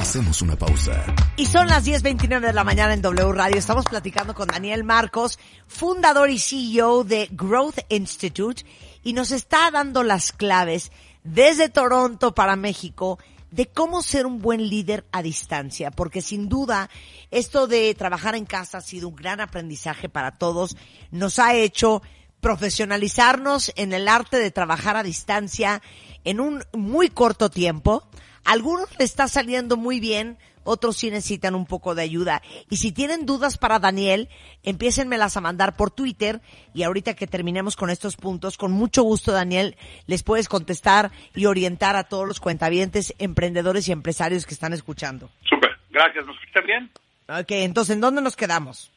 Hacemos 0.00 0.40
una 0.40 0.56
pausa. 0.56 1.04
Y 1.36 1.44
son 1.44 1.66
las 1.66 1.84
10.29 1.86 2.40
de 2.40 2.52
la 2.54 2.64
mañana 2.64 2.94
en 2.94 3.02
W 3.02 3.32
Radio. 3.34 3.58
Estamos 3.58 3.84
platicando 3.84 4.34
con 4.34 4.48
Daniel 4.48 4.82
Marcos, 4.82 5.38
fundador 5.66 6.30
y 6.30 6.38
CEO 6.38 7.04
de 7.04 7.28
Growth 7.30 7.80
Institute, 7.90 8.64
y 9.02 9.12
nos 9.12 9.30
está 9.30 9.70
dando 9.70 10.04
las 10.04 10.32
claves 10.32 10.90
desde 11.22 11.68
Toronto 11.68 12.34
para 12.34 12.56
México 12.56 13.18
de 13.54 13.66
cómo 13.66 14.02
ser 14.02 14.26
un 14.26 14.40
buen 14.40 14.68
líder 14.68 15.06
a 15.12 15.22
distancia, 15.22 15.92
porque 15.92 16.22
sin 16.22 16.48
duda 16.48 16.90
esto 17.30 17.68
de 17.68 17.94
trabajar 17.94 18.34
en 18.34 18.46
casa 18.46 18.78
ha 18.78 18.80
sido 18.80 19.08
un 19.08 19.14
gran 19.14 19.40
aprendizaje 19.40 20.08
para 20.08 20.38
todos. 20.38 20.76
Nos 21.12 21.38
ha 21.38 21.54
hecho 21.54 22.02
profesionalizarnos 22.40 23.72
en 23.76 23.92
el 23.92 24.08
arte 24.08 24.38
de 24.38 24.50
trabajar 24.50 24.96
a 24.96 25.04
distancia 25.04 25.82
en 26.24 26.40
un 26.40 26.64
muy 26.72 27.10
corto 27.10 27.48
tiempo. 27.48 28.02
Algunos 28.44 28.88
le 28.98 29.04
está 29.04 29.28
saliendo 29.28 29.76
muy 29.76 30.00
bien, 30.00 30.36
otros 30.64 30.96
sí 30.96 31.10
necesitan 31.10 31.54
un 31.54 31.66
poco 31.66 31.94
de 31.94 32.02
ayuda. 32.02 32.42
Y 32.70 32.76
si 32.76 32.92
tienen 32.92 33.26
dudas 33.26 33.58
para 33.58 33.78
Daniel, 33.78 34.28
empiécenmelas 34.62 35.36
a 35.36 35.40
mandar 35.40 35.76
por 35.76 35.90
Twitter 35.90 36.40
y 36.74 36.82
ahorita 36.82 37.14
que 37.14 37.26
terminemos 37.26 37.76
con 37.76 37.90
estos 37.90 38.16
puntos, 38.16 38.58
con 38.58 38.72
mucho 38.72 39.02
gusto 39.02 39.32
Daniel, 39.32 39.76
les 40.06 40.22
puedes 40.22 40.48
contestar 40.48 41.10
y 41.34 41.46
orientar 41.46 41.96
a 41.96 42.04
todos 42.04 42.26
los 42.26 42.40
cuentavientes, 42.40 43.14
emprendedores 43.18 43.88
y 43.88 43.92
empresarios 43.92 44.46
que 44.46 44.54
están 44.54 44.72
escuchando. 44.72 45.30
Súper, 45.44 45.78
gracias. 45.90 46.26
¿Nos 46.26 46.36
escuchan 46.36 46.66
bien? 46.66 46.90
Ok, 47.28 47.50
entonces, 47.50 47.94
¿en 47.94 48.00
dónde 48.00 48.20
nos 48.20 48.36
quedamos? 48.36 48.90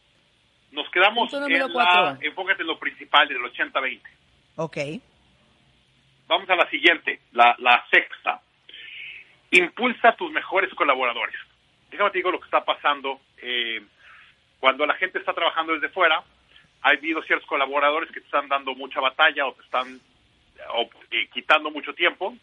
Nos 0.71 0.89
quedamos 0.91 1.33
en 1.33 1.41
la, 1.41 2.17
enfócate 2.21 2.61
en 2.61 2.67
lo 2.67 2.77
principal 2.77 3.27
del 3.27 3.37
80-20. 3.37 4.01
Ok. 4.57 4.77
Vamos 6.27 6.49
a 6.49 6.55
la 6.55 6.69
siguiente, 6.69 7.21
la, 7.31 7.55
la 7.59 7.85
sexta. 7.89 8.41
Impulsa 9.51 10.09
a 10.09 10.15
tus 10.15 10.31
mejores 10.31 10.73
colaboradores. 10.73 11.35
Déjame 11.91 12.11
te 12.11 12.17
digo 12.19 12.31
lo 12.31 12.39
que 12.39 12.45
está 12.45 12.63
pasando. 12.65 13.19
eh, 13.41 13.81
cuando 14.59 14.85
la 14.87 14.95
gente 14.95 15.19
está 15.19 15.33
trabajando 15.33 15.73
desde 15.73 15.89
fuera, 15.89 16.23
ha 16.81 16.89
habido 16.89 17.21
ciertos 17.23 17.47
colaboradores 17.47 18.09
que 18.11 18.19
te 18.21 18.25
están 18.25 18.47
dando 18.47 18.73
mucha 18.73 18.99
batalla 18.99 19.45
o 19.45 19.53
te 19.53 19.61
están 19.61 19.99
o, 20.73 20.89
eh, 21.11 21.27
quitando 21.31 21.69
mucho 21.69 21.93
tiempo. 21.93 22.35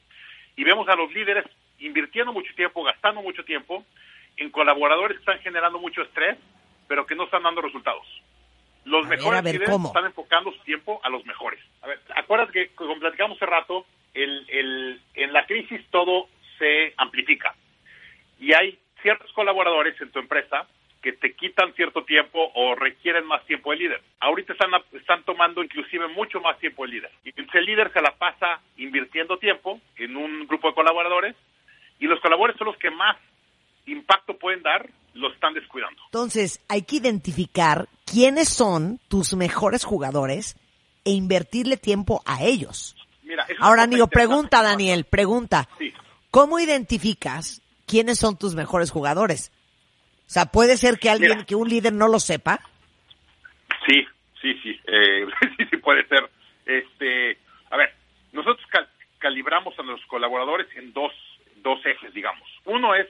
Y 0.57 0.63
vemos 0.63 0.89
a 0.89 0.95
los 0.95 1.13
líderes 1.13 1.45
invirtiendo 1.81 2.33
mucho 2.33 2.55
tiempo, 2.55 2.85
gastando 2.85 3.21
mucho 3.21 3.45
tiempo 3.45 3.85
en 4.37 4.51
colaboradores 4.51 5.17
que 5.17 5.23
están 5.23 5.41
generando 5.41 5.79
mucho 5.81 6.03
estrés, 6.03 6.39
pero 6.87 7.05
que 7.05 7.17
no 7.17 7.25
están 7.25 7.43
dando 7.43 7.61
resultados. 7.63 8.07
Los 8.85 9.07
A 9.07 9.09
mejores 9.09 9.43
ver, 9.43 9.55
líderes 9.55 9.71
¿cómo? 9.71 9.89
están 9.89 10.05
enfocando 10.05 10.53
su 10.53 10.59
tiempo 10.61 11.01
a 11.03 11.09
los 11.09 11.25
mejores. 11.27 11.59
A 11.83 11.89
ver, 11.89 12.01
acuérdate 12.15 12.53
que, 12.53 12.69
como 12.75 12.99
platicamos 13.01 13.37
hace 13.39 13.47
rato, 13.47 13.87
el, 14.13 14.47
el, 14.49 15.01
en 15.15 15.33
la 15.33 15.47
crisis 15.47 15.81
todo 15.91 16.29
se 16.59 16.95
amplifica. 16.97 17.55
Y 18.39 18.53
hay 18.53 18.79
ciertos 19.05 19.31
colaboradores 19.35 20.01
en 20.01 20.11
tu 20.11 20.19
empresa 20.19 20.67
que 21.03 21.13
te 21.13 21.35
quitan 21.35 21.75
cierto 21.75 22.05
tiempo 22.05 22.51
o 22.55 22.75
requieren 22.75 23.27
más 23.27 23.45
tiempo 23.45 23.71
de 23.71 23.77
líder. 23.77 24.01
Ahorita 24.21 24.55
están, 24.55 24.71
están 24.93 25.23
tomando 25.25 25.63
inclusive 25.63 26.09
mucho 26.09 26.41
más 26.41 26.59
tiempo 26.59 26.87
de 26.87 26.93
líder. 26.93 27.11
Y 27.23 27.35
el 27.39 27.65
líder 27.67 27.93
se 27.93 28.01
la 28.01 28.15
pasa 28.17 28.63
invirtiendo 28.79 29.37
tiempo 29.37 29.79
en 29.99 30.17
un 30.17 30.47
grupo 30.47 30.69
de 30.69 30.75
colaboradores 30.75 31.37
y 32.01 32.07
los 32.07 32.19
colaboradores 32.21 32.57
son 32.57 32.69
los 32.69 32.79
que 32.79 32.91
más 32.91 33.19
impacto 33.85 34.39
pueden 34.39 34.63
dar, 34.63 34.89
los 35.13 35.35
están 35.35 35.53
descuidando. 35.53 36.01
Entonces, 36.07 36.65
hay 36.71 36.83
que 36.83 36.97
identificar 36.97 37.87
quiénes 38.11 38.49
son 38.49 38.99
tus 39.09 39.35
mejores 39.35 39.85
jugadores 39.85 40.57
e 41.05 41.11
invertirle 41.11 41.77
tiempo 41.77 42.23
a 42.25 42.43
ellos. 42.43 42.97
Mira, 43.23 43.47
Ahora, 43.61 43.85
interesante. 43.85 44.15
pregunta, 44.15 44.63
Daniel, 44.63 45.05
pregunta. 45.05 45.69
Sí. 45.79 45.93
¿Cómo 46.31 46.59
identificas 46.59 47.61
quiénes 47.87 48.19
son 48.19 48.39
tus 48.39 48.55
mejores 48.55 48.91
jugadores? 48.91 49.53
O 50.27 50.31
sea, 50.31 50.47
puede 50.47 50.77
ser 50.77 50.99
que 50.99 51.11
alguien, 51.11 51.33
Mira. 51.33 51.45
que 51.45 51.55
un 51.55 51.69
líder 51.69 51.93
no 51.93 52.09
lo 52.09 52.19
sepa. 52.19 52.61
Sí, 53.87 54.07
sí, 54.41 54.55
sí, 54.63 54.81
eh, 54.87 55.27
sí, 55.59 55.65
sí 55.71 55.77
puede 55.79 56.07
ser. 56.09 56.29
Este, 56.65 57.39
a 57.71 57.77
ver, 57.77 57.93
nosotros 58.33 58.67
cal- 58.71 58.89
calibramos 59.19 59.79
a 59.79 59.83
nuestros 59.83 60.09
colaboradores 60.09 60.67
en 60.77 60.93
dos, 60.93 61.13
dos 61.57 61.85
ejes, 61.85 62.13
digamos. 62.15 62.49
Uno 62.65 62.95
es 62.95 63.07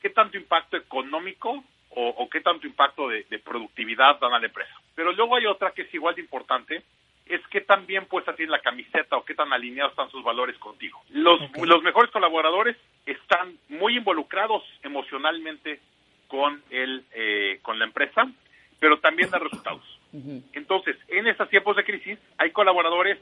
qué 0.00 0.10
tanto 0.10 0.36
impacto 0.38 0.76
económico 0.76 1.62
o, 1.90 2.08
o 2.08 2.28
qué 2.30 2.40
tanto 2.40 2.66
impacto 2.66 3.08
de, 3.08 3.24
de 3.28 3.38
productividad 3.38 4.18
dan 4.20 4.32
a 4.32 4.38
la 4.38 4.46
empresa. 4.46 4.72
Pero 4.94 5.12
luego 5.12 5.36
hay 5.36 5.46
otra 5.46 5.72
que 5.72 5.82
es 5.82 5.94
igual 5.94 6.14
de 6.14 6.22
importante, 6.22 6.82
es 7.28 7.46
qué 7.48 7.60
tan 7.60 7.86
bien 7.86 8.06
puesta 8.06 8.34
tiene 8.34 8.52
la 8.52 8.60
camiseta 8.60 9.16
o 9.16 9.24
qué 9.24 9.34
tan 9.34 9.52
alineados 9.52 9.92
están 9.92 10.10
sus 10.10 10.22
valores 10.22 10.56
contigo. 10.58 11.02
Los, 11.10 11.40
los 11.56 11.82
mejores 11.82 12.10
colaboradores 12.10 12.76
están 13.06 13.58
muy 13.68 13.96
involucrados 13.96 14.62
emocionalmente 14.82 15.80
con 16.26 16.62
el, 16.70 17.04
eh, 17.12 17.58
con 17.62 17.78
la 17.78 17.84
empresa, 17.84 18.30
pero 18.78 18.98
también 19.00 19.30
dan 19.30 19.42
resultados. 19.42 19.82
Entonces, 20.52 20.96
en 21.08 21.26
estos 21.26 21.48
tiempos 21.48 21.76
de 21.76 21.84
crisis, 21.84 22.18
hay 22.38 22.50
colaboradores 22.50 23.18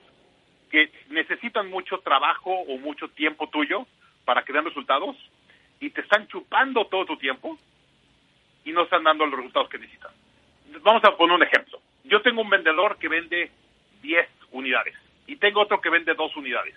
que 0.71 0.91
necesitan 1.11 1.71
mucho 1.71 1.99
trabajo 1.99 2.51
o 2.51 2.79
mucho 2.79 3.09
tiempo 3.09 3.49
tuyo 3.49 3.87
para 4.25 4.45
que 4.45 4.53
den 4.53 4.65
resultados 4.65 5.17
y 5.81 5.91
te 5.91 6.01
están 6.01 6.27
chupando 6.29 6.87
todo 6.87 7.07
tu 7.07 7.17
tiempo 7.17 7.59
y 8.65 8.73
no 8.73 8.83
están 8.83 9.05
dando 9.05 9.27
los 9.27 9.37
resultados 9.37 9.69
que 9.69 9.79
necesitan. 9.79 10.13
Vamos 10.83 11.05
a 11.05 11.17
poner 11.17 11.37
un 11.37 11.43
ejemplo. 11.43 11.81
Yo 12.05 12.21
tengo 12.23 12.43
un 12.43 12.51
vendedor 12.51 12.99
que 12.99 13.09
vende 13.09 13.51
10 14.03 14.29
unidades 14.53 14.95
y 15.27 15.37
tengo 15.37 15.61
otro 15.61 15.81
que 15.81 15.91
vende 15.91 16.15
2 16.15 16.37
unidades. 16.37 16.75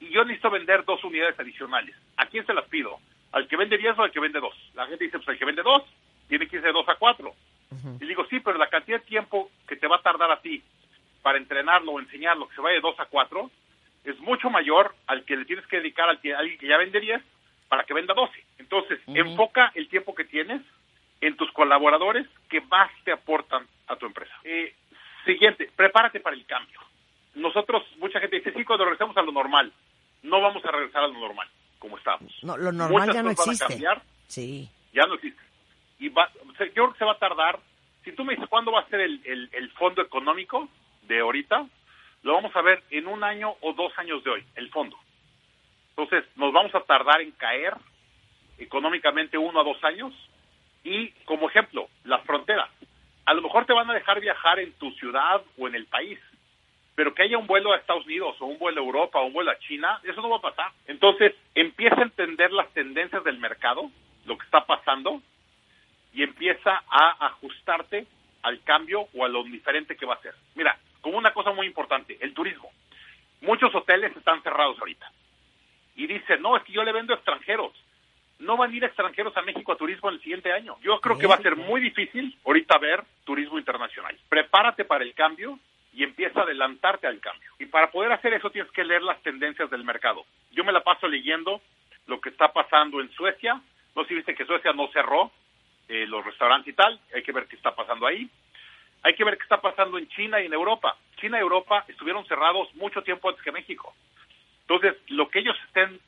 Y 0.00 0.08
yo 0.10 0.24
necesito 0.24 0.50
vender 0.50 0.84
dos 0.84 1.04
unidades 1.04 1.38
adicionales. 1.38 1.94
¿A 2.16 2.26
quién 2.26 2.44
se 2.44 2.52
las 2.52 2.66
pido? 2.68 2.98
¿Al 3.30 3.46
que 3.46 3.56
vende 3.56 3.78
10 3.78 3.98
o 3.98 4.02
al 4.02 4.10
que 4.10 4.18
vende 4.18 4.40
2? 4.40 4.72
La 4.74 4.86
gente 4.86 5.04
dice, 5.04 5.18
pues 5.18 5.28
el 5.28 5.38
que 5.38 5.44
vende 5.44 5.62
2 5.62 5.82
tiene 6.28 6.48
que 6.48 6.56
irse 6.56 6.66
de 6.66 6.72
2 6.72 6.88
a 6.88 6.96
4. 6.96 7.34
Y 8.00 8.06
digo, 8.06 8.26
sí, 8.26 8.40
pero 8.40 8.58
la 8.58 8.68
cantidad 8.68 8.98
de 8.98 9.06
tiempo 9.06 9.50
que 9.66 9.76
te 9.76 9.86
va 9.86 9.96
a 9.96 10.02
tardar 10.02 10.30
a 10.30 10.40
ti 10.40 10.62
para 11.22 11.38
entrenarlo 11.38 11.92
o 11.92 12.00
enseñarlo, 12.00 12.48
que 12.48 12.56
se 12.56 12.60
vaya 12.60 12.74
de 12.74 12.80
2 12.80 12.98
a 12.98 13.06
4, 13.06 13.50
es 14.04 14.18
mucho 14.20 14.50
mayor 14.50 14.94
al 15.06 15.24
que 15.24 15.36
le 15.36 15.44
tienes 15.44 15.66
que 15.68 15.76
dedicar 15.76 16.08
al 16.08 16.20
que, 16.20 16.34
a 16.34 16.38
alguien 16.38 16.58
que 16.58 16.66
ya 16.66 16.76
vende 16.76 17.00
10 17.00 17.22
para 17.68 17.84
que 17.84 17.94
venda 17.94 18.12
12. 18.12 18.44
Entonces, 18.58 19.00
enfoca 19.06 19.70
el 19.74 19.88
tiempo 19.88 20.14
que 20.14 20.24
tienes 20.24 20.60
en 21.20 21.36
tus 21.36 21.50
colaboradores 21.52 22.26
que 22.50 22.60
más 22.62 22.90
te 23.04 23.12
aportan 23.12 23.66
a 23.86 23.96
tu 23.96 24.06
empresa. 24.06 24.34
Eh, 24.42 24.74
siguiente, 25.24 25.70
prepárate 25.92 26.20
para 26.20 26.36
el 26.36 26.46
cambio. 26.46 26.80
Nosotros, 27.34 27.82
mucha 27.98 28.18
gente 28.20 28.36
dice, 28.36 28.52
sí, 28.52 28.64
cuando 28.64 28.84
regresemos 28.84 29.16
a 29.16 29.22
lo 29.22 29.32
normal, 29.32 29.72
no 30.22 30.40
vamos 30.40 30.64
a 30.64 30.70
regresar 30.70 31.04
a 31.04 31.08
lo 31.08 31.18
normal, 31.18 31.48
como 31.78 31.98
estábamos. 31.98 32.32
No, 32.42 32.56
lo 32.56 32.72
normal 32.72 33.00
Muchas 33.08 33.14
ya 33.14 33.22
no 33.22 33.34
cosas 33.34 33.46
van 33.46 33.48
a 33.48 33.52
existe. 33.52 33.72
cambiar. 33.72 34.02
Sí. 34.26 34.68
ya 34.92 35.06
no 35.06 35.14
existe. 35.14 35.42
Y 35.98 36.08
va, 36.08 36.30
yo 36.32 36.72
creo 36.72 36.92
que 36.92 36.98
se 36.98 37.04
va 37.04 37.12
a 37.12 37.18
tardar. 37.18 37.58
Si 38.04 38.12
tú 38.12 38.24
me 38.24 38.34
dices 38.34 38.48
cuándo 38.48 38.72
va 38.72 38.80
a 38.80 38.88
ser 38.88 39.00
el, 39.00 39.20
el, 39.24 39.48
el 39.52 39.70
fondo 39.72 40.02
económico 40.02 40.68
de 41.02 41.20
ahorita, 41.20 41.66
lo 42.22 42.34
vamos 42.34 42.54
a 42.56 42.62
ver 42.62 42.82
en 42.90 43.06
un 43.06 43.22
año 43.22 43.54
o 43.60 43.72
dos 43.74 43.92
años 43.98 44.24
de 44.24 44.30
hoy, 44.30 44.44
el 44.56 44.70
fondo. 44.70 44.96
Entonces, 45.90 46.24
nos 46.36 46.52
vamos 46.52 46.74
a 46.74 46.80
tardar 46.80 47.20
en 47.20 47.32
caer 47.32 47.74
económicamente 48.58 49.36
uno 49.38 49.60
a 49.60 49.64
dos 49.64 49.82
años. 49.84 50.12
Y 50.84 51.10
como 51.26 51.48
ejemplo, 51.48 51.88
las 52.04 52.22
fronteras. 52.24 52.68
A 53.24 53.34
lo 53.34 53.41
mejor 53.52 53.66
te 53.66 53.74
van 53.74 53.90
a 53.90 53.92
dejar 53.92 54.18
viajar 54.18 54.58
en 54.60 54.72
tu 54.78 54.90
ciudad 54.92 55.42
o 55.58 55.68
en 55.68 55.74
el 55.74 55.84
país, 55.84 56.18
pero 56.94 57.12
que 57.12 57.24
haya 57.24 57.36
un 57.36 57.46
vuelo 57.46 57.74
a 57.74 57.76
Estados 57.76 58.06
Unidos 58.06 58.34
o 58.40 58.46
un 58.46 58.58
vuelo 58.58 58.80
a 58.80 58.84
Europa 58.84 59.20
o 59.20 59.26
un 59.26 59.34
vuelo 59.34 59.50
a 59.50 59.58
China, 59.58 60.00
eso 60.04 60.22
no 60.22 60.30
va 60.30 60.38
a 60.38 60.40
pasar. 60.40 60.72
Entonces, 60.86 61.34
empieza 61.54 61.96
a 61.96 62.04
entender 62.04 62.50
las 62.50 62.72
tendencias 62.72 63.22
del 63.24 63.36
mercado, 63.38 63.90
lo 64.24 64.38
que 64.38 64.46
está 64.46 64.64
pasando, 64.64 65.20
y 66.14 66.22
empieza 66.22 66.82
a 66.88 67.26
ajustarte 67.26 68.06
al 68.42 68.62
cambio 68.62 69.08
o 69.12 69.26
a 69.26 69.28
lo 69.28 69.44
diferente 69.44 69.96
que 69.96 70.06
va 70.06 70.14
a 70.14 70.22
ser. 70.22 70.34
Mira, 70.54 70.78
como 71.02 71.18
una 71.18 71.34
cosa 71.34 71.52
muy 71.52 71.66
importante, 71.66 72.16
el 72.22 72.32
turismo. 72.32 72.70
Muchos 73.42 73.74
hoteles 73.74 74.16
están 74.16 74.42
cerrados 74.42 74.78
ahorita. 74.78 75.12
Y 75.94 76.06
dicen, 76.06 76.40
no, 76.40 76.56
es 76.56 76.62
que 76.62 76.72
yo 76.72 76.84
le 76.84 76.92
vendo 76.92 77.12
a 77.12 77.16
extranjeros. 77.16 77.72
No 78.42 78.56
van 78.56 78.72
a 78.72 78.76
ir 78.76 78.82
extranjeros 78.82 79.36
a 79.36 79.42
México 79.42 79.72
a 79.72 79.76
turismo 79.76 80.10
el 80.10 80.20
siguiente 80.20 80.52
año. 80.52 80.76
Yo 80.82 81.00
creo 81.00 81.16
que 81.16 81.28
va 81.28 81.36
a 81.36 81.42
ser 81.42 81.54
muy 81.54 81.80
difícil 81.80 82.36
ahorita 82.44 82.76
ver 82.78 83.02
turismo 83.24 83.56
internacional. 83.56 84.16
Prepárate 84.28 84.84
para 84.84 85.04
el 85.04 85.14
cambio 85.14 85.60
y 85.94 86.02
empieza 86.02 86.40
a 86.40 86.42
adelantarte 86.42 87.06
al 87.06 87.20
cambio. 87.20 87.52
Y 87.60 87.66
para 87.66 87.92
poder 87.92 88.10
hacer 88.10 88.34
eso 88.34 88.50
tienes 88.50 88.70
que 88.72 88.84
leer 88.84 89.02
las 89.02 89.22
tendencias 89.22 89.70
del 89.70 89.84
mercado. 89.84 90.24
Yo 90.50 90.64
me 90.64 90.72
la 90.72 90.82
paso 90.82 91.06
leyendo 91.06 91.60
lo 92.06 92.20
que 92.20 92.30
está 92.30 92.52
pasando 92.52 93.00
en 93.00 93.10
Suecia. 93.12 93.60
No 93.94 94.02
sé 94.02 94.08
si 94.08 94.14
viste 94.16 94.34
que 94.34 94.44
Suecia 94.44 94.72
no 94.72 94.88
cerró 94.88 95.30
eh, 95.88 96.06
los 96.08 96.24
restaurantes 96.24 96.72
y 96.72 96.76
tal. 96.76 97.00
Hay 97.14 97.22
que 97.22 97.32
ver 97.32 97.46
qué 97.46 97.54
está 97.54 97.76
pasando 97.76 98.08
ahí. 98.08 98.28
Hay 99.04 99.14
que 99.14 99.24
ver 99.24 99.36
qué 99.36 99.44
está 99.44 99.60
pasando 99.60 99.98
en 99.98 100.08
China 100.08 100.40
y 100.40 100.46
en 100.46 100.52
Europa. 100.52 100.96
China 101.20 101.38
y 101.38 101.42
Europa 101.42 101.84
estuvieron 101.86 102.26
cerrados 102.26 102.74
mucho 102.74 103.02
tiempo 103.02 103.28
antes 103.28 103.44
que 103.44 103.52
México. 103.52 103.94
Entonces, 104.62 104.96
lo 105.08 105.28
que 105.28 105.40
ellos 105.40 105.56
estén 105.66 106.00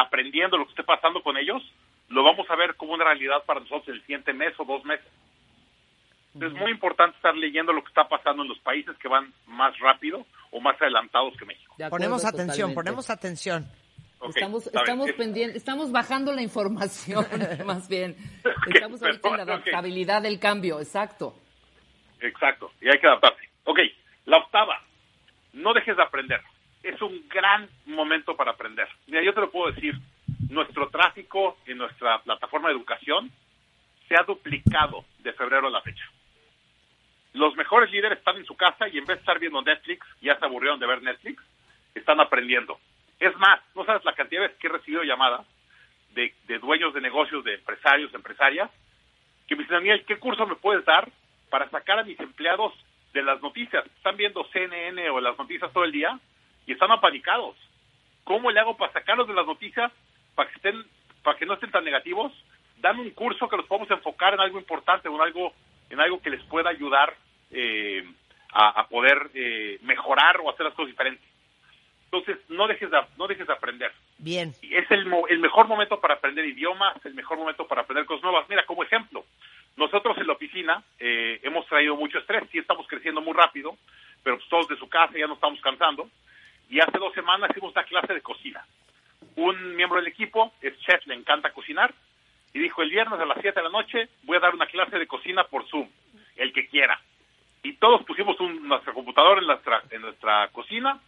aprendiendo, 0.00 0.56
lo 0.56 0.64
que 0.64 0.70
esté 0.70 0.84
pasando 0.84 1.22
con 1.22 1.36
ellos, 1.36 1.62
lo 2.08 2.22
vamos 2.24 2.48
a 2.50 2.56
ver 2.56 2.74
como 2.76 2.94
una 2.94 3.04
realidad 3.04 3.42
para 3.46 3.60
nosotros 3.60 3.88
el 3.88 4.00
siguiente 4.02 4.32
mes 4.32 4.52
o 4.58 4.64
dos 4.64 4.84
meses. 4.84 5.06
Es 6.40 6.52
muy 6.52 6.70
importante 6.70 7.16
estar 7.16 7.34
leyendo 7.34 7.72
lo 7.72 7.82
que 7.82 7.88
está 7.88 8.06
pasando 8.08 8.42
en 8.42 8.48
los 8.48 8.58
países 8.60 8.96
que 8.98 9.08
van 9.08 9.32
más 9.46 9.76
rápido 9.80 10.24
o 10.52 10.60
más 10.60 10.80
adelantados 10.80 11.36
que 11.36 11.44
México. 11.44 11.72
Acuerdo, 11.74 11.90
Ponemos 11.90 12.24
atención, 12.24 12.48
totalmente. 12.70 12.74
ponemos 12.74 13.10
atención. 13.10 13.66
Estamos 14.34 14.66
estamos 14.66 15.08
Es- 15.08 15.14
pendientes, 15.16 15.56
estamos 15.56 15.90
bajando 15.92 16.32
la 16.32 16.42
información, 16.42 17.26
más 17.66 17.88
bien. 17.88 18.16
Estamos 18.72 19.02
ahorita 19.02 19.28
en 19.30 19.36
la 19.36 19.42
adaptabilidad 19.44 20.22
del 20.22 20.38
cambio, 20.38 20.78
exacto. 20.80 21.34
Exacto, 22.20 22.70
y 22.80 22.88
hay 22.88 22.98
que 23.00 23.06
adaptarse. 23.06 23.48
Ok, 23.64 23.78
la 24.26 24.38
octava, 24.38 24.80
no 25.52 25.72
dejes 25.72 25.96
de 25.96 26.02
aprender. 26.02 26.40
Es 26.82 27.00
un 27.02 27.28
gran 27.28 27.68
momento 27.86 28.36
para 28.36 28.52
aprender. 28.52 28.88
Mira, 29.06 29.22
yo 29.22 29.34
te 29.34 29.40
lo 29.40 29.50
puedo 29.50 29.72
decir, 29.72 29.94
nuestro 30.48 30.88
tráfico 30.88 31.58
en 31.66 31.78
nuestra 31.78 32.20
plataforma 32.20 32.68
de 32.68 32.74
educación 32.74 33.30
se 34.08 34.14
ha 34.16 34.22
duplicado 34.22 35.04
de 35.18 35.32
febrero 35.32 35.68
a 35.68 35.70
la 35.70 35.82
fecha. 35.82 36.04
Los 37.34 37.54
mejores 37.56 37.90
líderes 37.90 38.18
están 38.18 38.36
en 38.36 38.46
su 38.46 38.56
casa 38.56 38.88
y 38.88 38.98
en 38.98 39.04
vez 39.04 39.16
de 39.16 39.20
estar 39.20 39.38
viendo 39.38 39.60
Netflix, 39.60 40.06
ya 40.20 40.38
se 40.38 40.44
aburrieron 40.44 40.80
de 40.80 40.86
ver 40.86 41.02
Netflix, 41.02 41.42
están 41.94 42.20
aprendiendo. 42.20 42.78
Es 43.20 43.36
más, 43.36 43.60
no 43.74 43.84
sabes 43.84 44.04
la 44.04 44.14
cantidad 44.14 44.40
de 44.40 44.46
veces 44.48 44.60
que 44.60 44.68
he 44.68 44.70
recibido 44.72 45.02
llamadas 45.02 45.46
de, 46.14 46.34
de 46.46 46.58
dueños 46.58 46.94
de 46.94 47.00
negocios, 47.00 47.44
de 47.44 47.54
empresarios, 47.54 48.14
empresarias, 48.14 48.70
que 49.46 49.56
me 49.56 49.62
dicen, 49.62 49.78
Daniel, 49.78 50.04
¿qué 50.06 50.18
curso 50.18 50.46
me 50.46 50.56
puedes 50.56 50.84
dar 50.84 51.10
para 51.50 51.68
sacar 51.70 51.98
a 51.98 52.04
mis 52.04 52.18
empleados 52.20 52.72
de 53.12 53.22
las 53.22 53.42
noticias? 53.42 53.84
Están 53.86 54.16
viendo 54.16 54.44
CNN 54.52 55.10
o 55.10 55.20
las 55.20 55.36
noticias 55.38 55.72
todo 55.72 55.84
el 55.84 55.92
día 55.92 56.18
y 56.68 56.72
están 56.72 56.92
apanicados. 56.92 57.56
¿Cómo 58.24 58.50
le 58.50 58.60
hago 58.60 58.76
para 58.76 58.92
sacarlos 58.92 59.26
de 59.26 59.32
las 59.32 59.46
noticias 59.46 59.90
para 60.34 60.50
que 60.50 60.56
estén, 60.56 60.84
para 61.24 61.38
que 61.38 61.46
no 61.46 61.54
estén 61.54 61.70
tan 61.70 61.82
negativos? 61.82 62.30
Dame 62.76 63.00
un 63.00 63.10
curso 63.10 63.48
que 63.48 63.56
los 63.56 63.66
podamos 63.66 63.90
enfocar 63.90 64.34
en 64.34 64.40
algo 64.40 64.58
importante, 64.58 65.08
en 65.08 65.20
algo, 65.20 65.54
en 65.88 65.98
algo 65.98 66.20
que 66.20 66.30
les 66.30 66.42
pueda 66.44 66.68
ayudar 66.68 67.16
eh, 67.50 68.06
a, 68.52 68.80
a 68.80 68.88
poder 68.88 69.30
eh, 69.32 69.78
mejorar 69.82 70.40
o 70.40 70.50
hacer 70.50 70.66
las 70.66 70.74
cosas 70.74 70.90
diferentes. 70.90 71.26
Entonces, 72.04 72.38
no 72.50 72.66
dejes 72.66 72.90
de, 72.90 73.00
no 73.16 73.26
dejes 73.26 73.46
de 73.46 73.52
aprender. 73.52 73.92
Bien. 74.18 74.52
Es 74.62 74.90
el, 74.90 75.10
el 75.30 75.38
mejor 75.38 75.66
momento 75.66 75.98
para 76.00 76.14
aprender 76.14 76.44
idiomas, 76.44 76.94
el 77.06 77.14
mejor 77.14 77.38
momento 77.38 77.66
para 77.66 77.82
aprender 77.82 78.04
cosas 78.04 78.24
nuevas. 78.24 78.46
Mira, 78.48 78.66
como 78.66 78.82
ejemplo, 78.82 79.24
nosotros 79.76 80.18
en 80.18 80.26
la 80.26 80.34
oficina 80.34 80.82
eh, 80.98 81.40
hemos 81.42 81.66
traído 81.66 81.96
mucho 81.96 82.18
estrés, 82.18 82.44
sí 82.52 82.58
estamos 82.58 82.86
creciendo 82.86 83.22
muy 83.22 83.32
rápido, 83.32 83.76
pero 84.22 84.36
pues 84.36 84.48
todos 84.50 84.68
de 84.68 84.76
su 84.76 84.88
casa 84.88 85.14
ya 85.18 85.26
nos 85.26 85.36
estamos 85.36 85.60
cansando. 85.62 86.10
Y 86.68 86.80
hace 86.80 86.98
dos 86.98 87.14
semanas 87.14 87.50
hicimos 87.50 87.72
una 87.72 87.84
clase 87.84 88.14
de 88.14 88.20
cocina. 88.20 88.64
Un 89.36 89.76
miembro 89.76 89.98
del 89.98 90.08
equipo 90.08 90.52
es 90.60 90.78
chef, 90.80 91.06
le 91.06 91.14
encanta 91.14 91.52
cocinar, 91.52 91.94
y 92.52 92.58
dijo, 92.60 92.82
el 92.82 92.90
viernes 92.90 93.20
a 93.20 93.26
las 93.26 93.38
7 93.40 93.58
de 93.60 93.62
la 93.62 93.70
noche 93.70 94.08
voy 94.24 94.36
a 94.36 94.40
dar 94.40 94.54
una 94.54 94.66
clase 94.66 94.98
de 94.98 95.06
cocina 95.06 95.44
por 95.44 95.68
Zoom, 95.68 95.88
el 96.36 96.52
que 96.52 96.66
quiera. 96.66 97.00
Y 97.62 97.74
todos 97.74 98.04
pusimos 98.04 98.38
un, 98.40 98.66
nuestra 98.66 98.92
computadora 98.92 99.40
en 99.40 99.46
nuestra, 99.46 99.82
en 99.90 100.02
nuestra 100.02 100.48
cocina, 100.48 100.98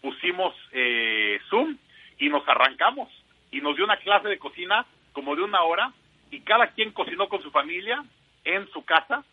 pusimos 0.00 0.54
eh, 0.72 1.40
Zoom 1.48 1.76
y 2.18 2.28
nos 2.28 2.46
arrancamos. 2.46 3.08
Y 3.50 3.60
nos 3.60 3.76
dio 3.76 3.84
una 3.84 3.96
clase 3.98 4.28
de 4.28 4.38
cocina 4.38 4.86
como 5.12 5.36
de 5.36 5.42
una 5.42 5.62
hora 5.62 5.92
y 6.30 6.40
cada 6.40 6.68
quien 6.68 6.92
cocinó 6.92 7.28
con 7.28 7.42
su 7.42 7.50
familia 7.50 8.02
en 8.44 8.68
su 8.70 8.84
casa 8.84 9.24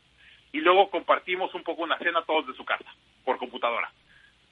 y 0.51 0.59
luego 0.59 0.89
compartimos 0.89 1.53
un 1.53 1.63
poco 1.63 1.83
una 1.83 1.97
cena 1.97 2.21
todos 2.23 2.47
de 2.47 2.53
su 2.53 2.65
casa 2.65 2.85
por 3.23 3.37
computadora. 3.37 3.91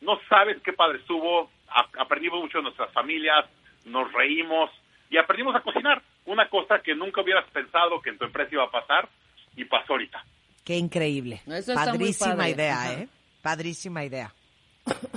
No 0.02 0.20
sabes 0.30 0.58
qué 0.64 0.74
padre 0.74 1.00
estuvo, 1.00 1.50
a- 1.70 1.88
aprendimos 2.00 2.40
mucho 2.42 2.60
de 2.60 2.64
nuestras 2.66 2.92
familias, 2.94 3.46
nos 3.86 4.12
reímos 4.14 4.70
y 5.10 5.18
aprendimos 5.18 5.56
a 5.56 5.62
cocinar, 5.62 6.02
una 6.26 6.50
cosa 6.50 6.80
que 6.80 6.94
nunca 6.94 7.22
hubieras 7.22 7.46
pensado 7.52 8.02
que 8.02 8.10
en 8.10 8.18
tu 8.18 8.26
empresa 8.26 8.50
iba 8.54 8.64
a 8.66 8.72
pasar 8.72 9.08
y 9.56 9.64
pasó 9.66 9.94
ahorita. 9.94 10.24
Qué 10.66 10.76
increíble. 10.76 11.42
Eso 11.48 11.74
Padrísima 11.74 12.50
idea, 12.50 12.82
Ajá. 12.82 12.94
¿eh? 12.94 13.08
Padrísima 13.42 14.04
idea. 14.04 14.34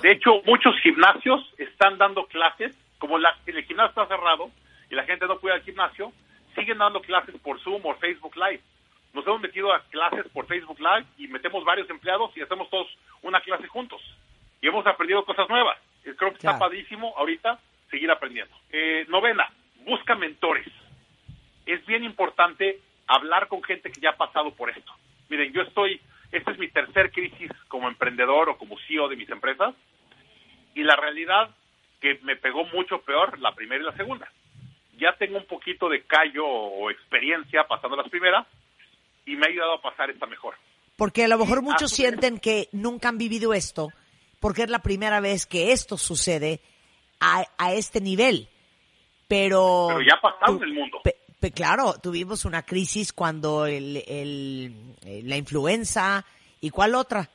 De 0.01 0.13
hecho, 0.13 0.41
muchos 0.47 0.75
gimnasios 0.83 1.41
están 1.59 1.99
dando 1.99 2.25
clases, 2.27 2.75
como 2.99 3.19
la- 3.19 3.37
el 3.47 3.65
gimnasio 3.65 3.91
está 3.91 4.07
cerrado 4.07 4.51
y 4.91 4.95
la 4.95 5.05
gente 5.05 5.27
no 5.27 5.39
puede 5.39 5.57
ir 5.57 5.61
al 5.61 5.65
gimnasio, 5.67 6.13
siguen 6.55 6.79
dando 6.79 7.01
clases 7.01 7.35
por 7.41 7.61
Zoom 7.61 7.85
o 7.85 7.95
Facebook 7.97 8.37
Live. 8.37 8.61
Nos 9.13 9.27
hemos 9.27 9.41
metido 9.41 9.73
a 9.73 9.81
clases 9.91 10.27
por 10.33 10.47
Facebook 10.47 10.79
Live 10.79 11.07
y 11.19 11.27
metemos 11.29 11.65
varios 11.65 11.91
empleados 11.91 12.31
y 12.37 12.43
hacemos 12.43 12.71
todos 12.71 12.87
una 13.23 13.41
clase 13.41 13.67
juntos. 13.67 14.01
Y 14.61 14.69
hemos 14.69 14.87
aprendido 14.87 15.25
cosas 15.25 15.49
nuevas. 15.49 15.79
Creo 16.03 16.31
que 16.31 16.37
está 16.37 16.51
Claro. 16.53 16.59
padrísimo 16.59 17.15
ahorita 17.17 17.59
seguir 17.91 18.11
aprendiendo. 18.11 18.55
Eh, 18.71 19.05
novena, 19.09 19.49
busca 19.85 20.15
mentores. 20.15 20.67
Es 21.67 21.85
bien 21.87 22.05
importante 22.05 22.81
hablar 23.07 23.49
con 23.49 23.63
gente 23.63 23.91
que 23.91 24.01
ya 24.01 24.11
ha 24.11 24.17
pasado 24.17 24.53
por 24.53 24.71
esto. 24.71 24.93
Miren, 25.29 25.53
yo 25.53 25.63
estoy, 25.63 26.01
esta 26.33 26.51
es 26.53 26.59
mi 26.59 26.69
tercer 26.69 27.11
crisis 27.11 27.51
como 27.69 27.89
emprendedor 27.89 28.49
o 28.49 28.57
como 28.59 28.77
CEO 28.87 29.09
de 29.09 29.17
mis 29.17 29.29
empresas 29.31 29.75
y 30.75 30.83
la 30.83 30.97
realidad 30.97 31.51
que 32.01 32.19
me 32.23 32.37
pegó 32.37 32.65
mucho 32.67 33.01
peor 33.03 33.39
la 33.39 33.55
primera 33.55 33.83
y 33.83 33.87
la 33.87 33.97
segunda. 33.97 34.31
Ya 34.99 35.13
tengo 35.19 35.39
un 35.39 35.47
poquito 35.47 35.89
de 35.89 36.03
callo 36.03 36.47
o 36.47 36.91
experiencia 36.91 37.65
pasando 37.65 37.97
las 37.97 38.09
primeras 38.09 38.47
y 39.27 39.37
me 39.37 39.47
ha 39.47 39.51
ayudado 39.51 39.75
a 39.75 39.83
pasar 39.83 40.11
esta 40.11 40.27
mejor. 40.27 40.55
Porque 40.97 41.25
a 41.25 41.29
lo 41.29 41.39
mejor 41.39 41.63
muchos 41.63 41.91
sienten 41.93 42.39
que 42.39 42.69
nunca 42.73 43.09
han 43.09 43.17
vivido 43.19 43.55
esto, 43.55 43.89
porque 44.41 44.63
es 44.63 44.71
la 44.71 44.81
primera 44.81 45.21
vez 45.21 45.47
que 45.47 45.73
esto 45.73 45.97
sucede 45.99 46.61
a, 47.21 47.45
a 47.59 47.73
este 47.75 48.01
nivel. 48.01 48.49
Pero, 49.29 49.87
Pero 49.89 50.01
ya 50.03 50.15
ha 50.15 50.21
pasado 50.21 50.57
en 50.57 50.63
el 50.65 50.73
mundo. 50.75 51.01
pe- 51.05 51.17
pe- 51.39 51.53
claro, 51.53 51.95
tuvimos 52.03 52.45
una 52.45 52.63
crisis 52.65 53.13
cuando 53.13 53.67
el, 53.67 53.99
el- 54.09 54.75
eh, 55.05 55.21
la 55.25 55.37
influenza 55.37 56.25
y 56.61 56.71
cuál 56.71 56.95
otra. 56.97 57.29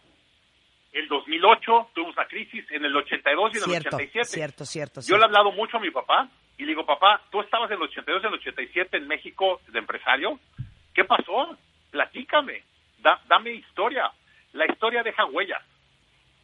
El 0.91 1.07
2008 1.07 1.89
tuvimos 1.93 2.15
una 2.17 2.27
crisis, 2.27 2.65
en 2.71 2.83
el 2.85 2.95
82 2.95 3.51
y 3.53 3.57
en 3.57 3.63
el 3.63 3.69
Cierto, 3.69 3.95
87. 3.95 4.25
cierto, 4.29 4.65
cierto. 4.65 4.99
Yo 5.01 5.03
cierto. 5.03 5.17
le 5.17 5.23
he 5.23 5.25
hablado 5.27 5.51
mucho 5.53 5.77
a 5.77 5.79
mi 5.79 5.91
papá 5.91 6.29
y 6.57 6.63
le 6.63 6.69
digo, 6.69 6.85
papá, 6.85 7.21
tú 7.31 7.41
estabas 7.41 7.69
en 7.71 7.77
el 7.77 7.83
82 7.83 8.23
y 8.23 8.27
en 8.27 8.33
el 8.33 8.39
87 8.39 8.97
en 8.97 9.07
México 9.07 9.61
de 9.67 9.79
empresario. 9.79 10.39
¿Qué 10.93 11.03
pasó? 11.03 11.57
Platícame, 11.91 12.63
da- 12.99 13.21
dame 13.27 13.51
historia. 13.53 14.11
La 14.53 14.65
historia 14.71 15.03
deja 15.03 15.25
huellas. 15.25 15.61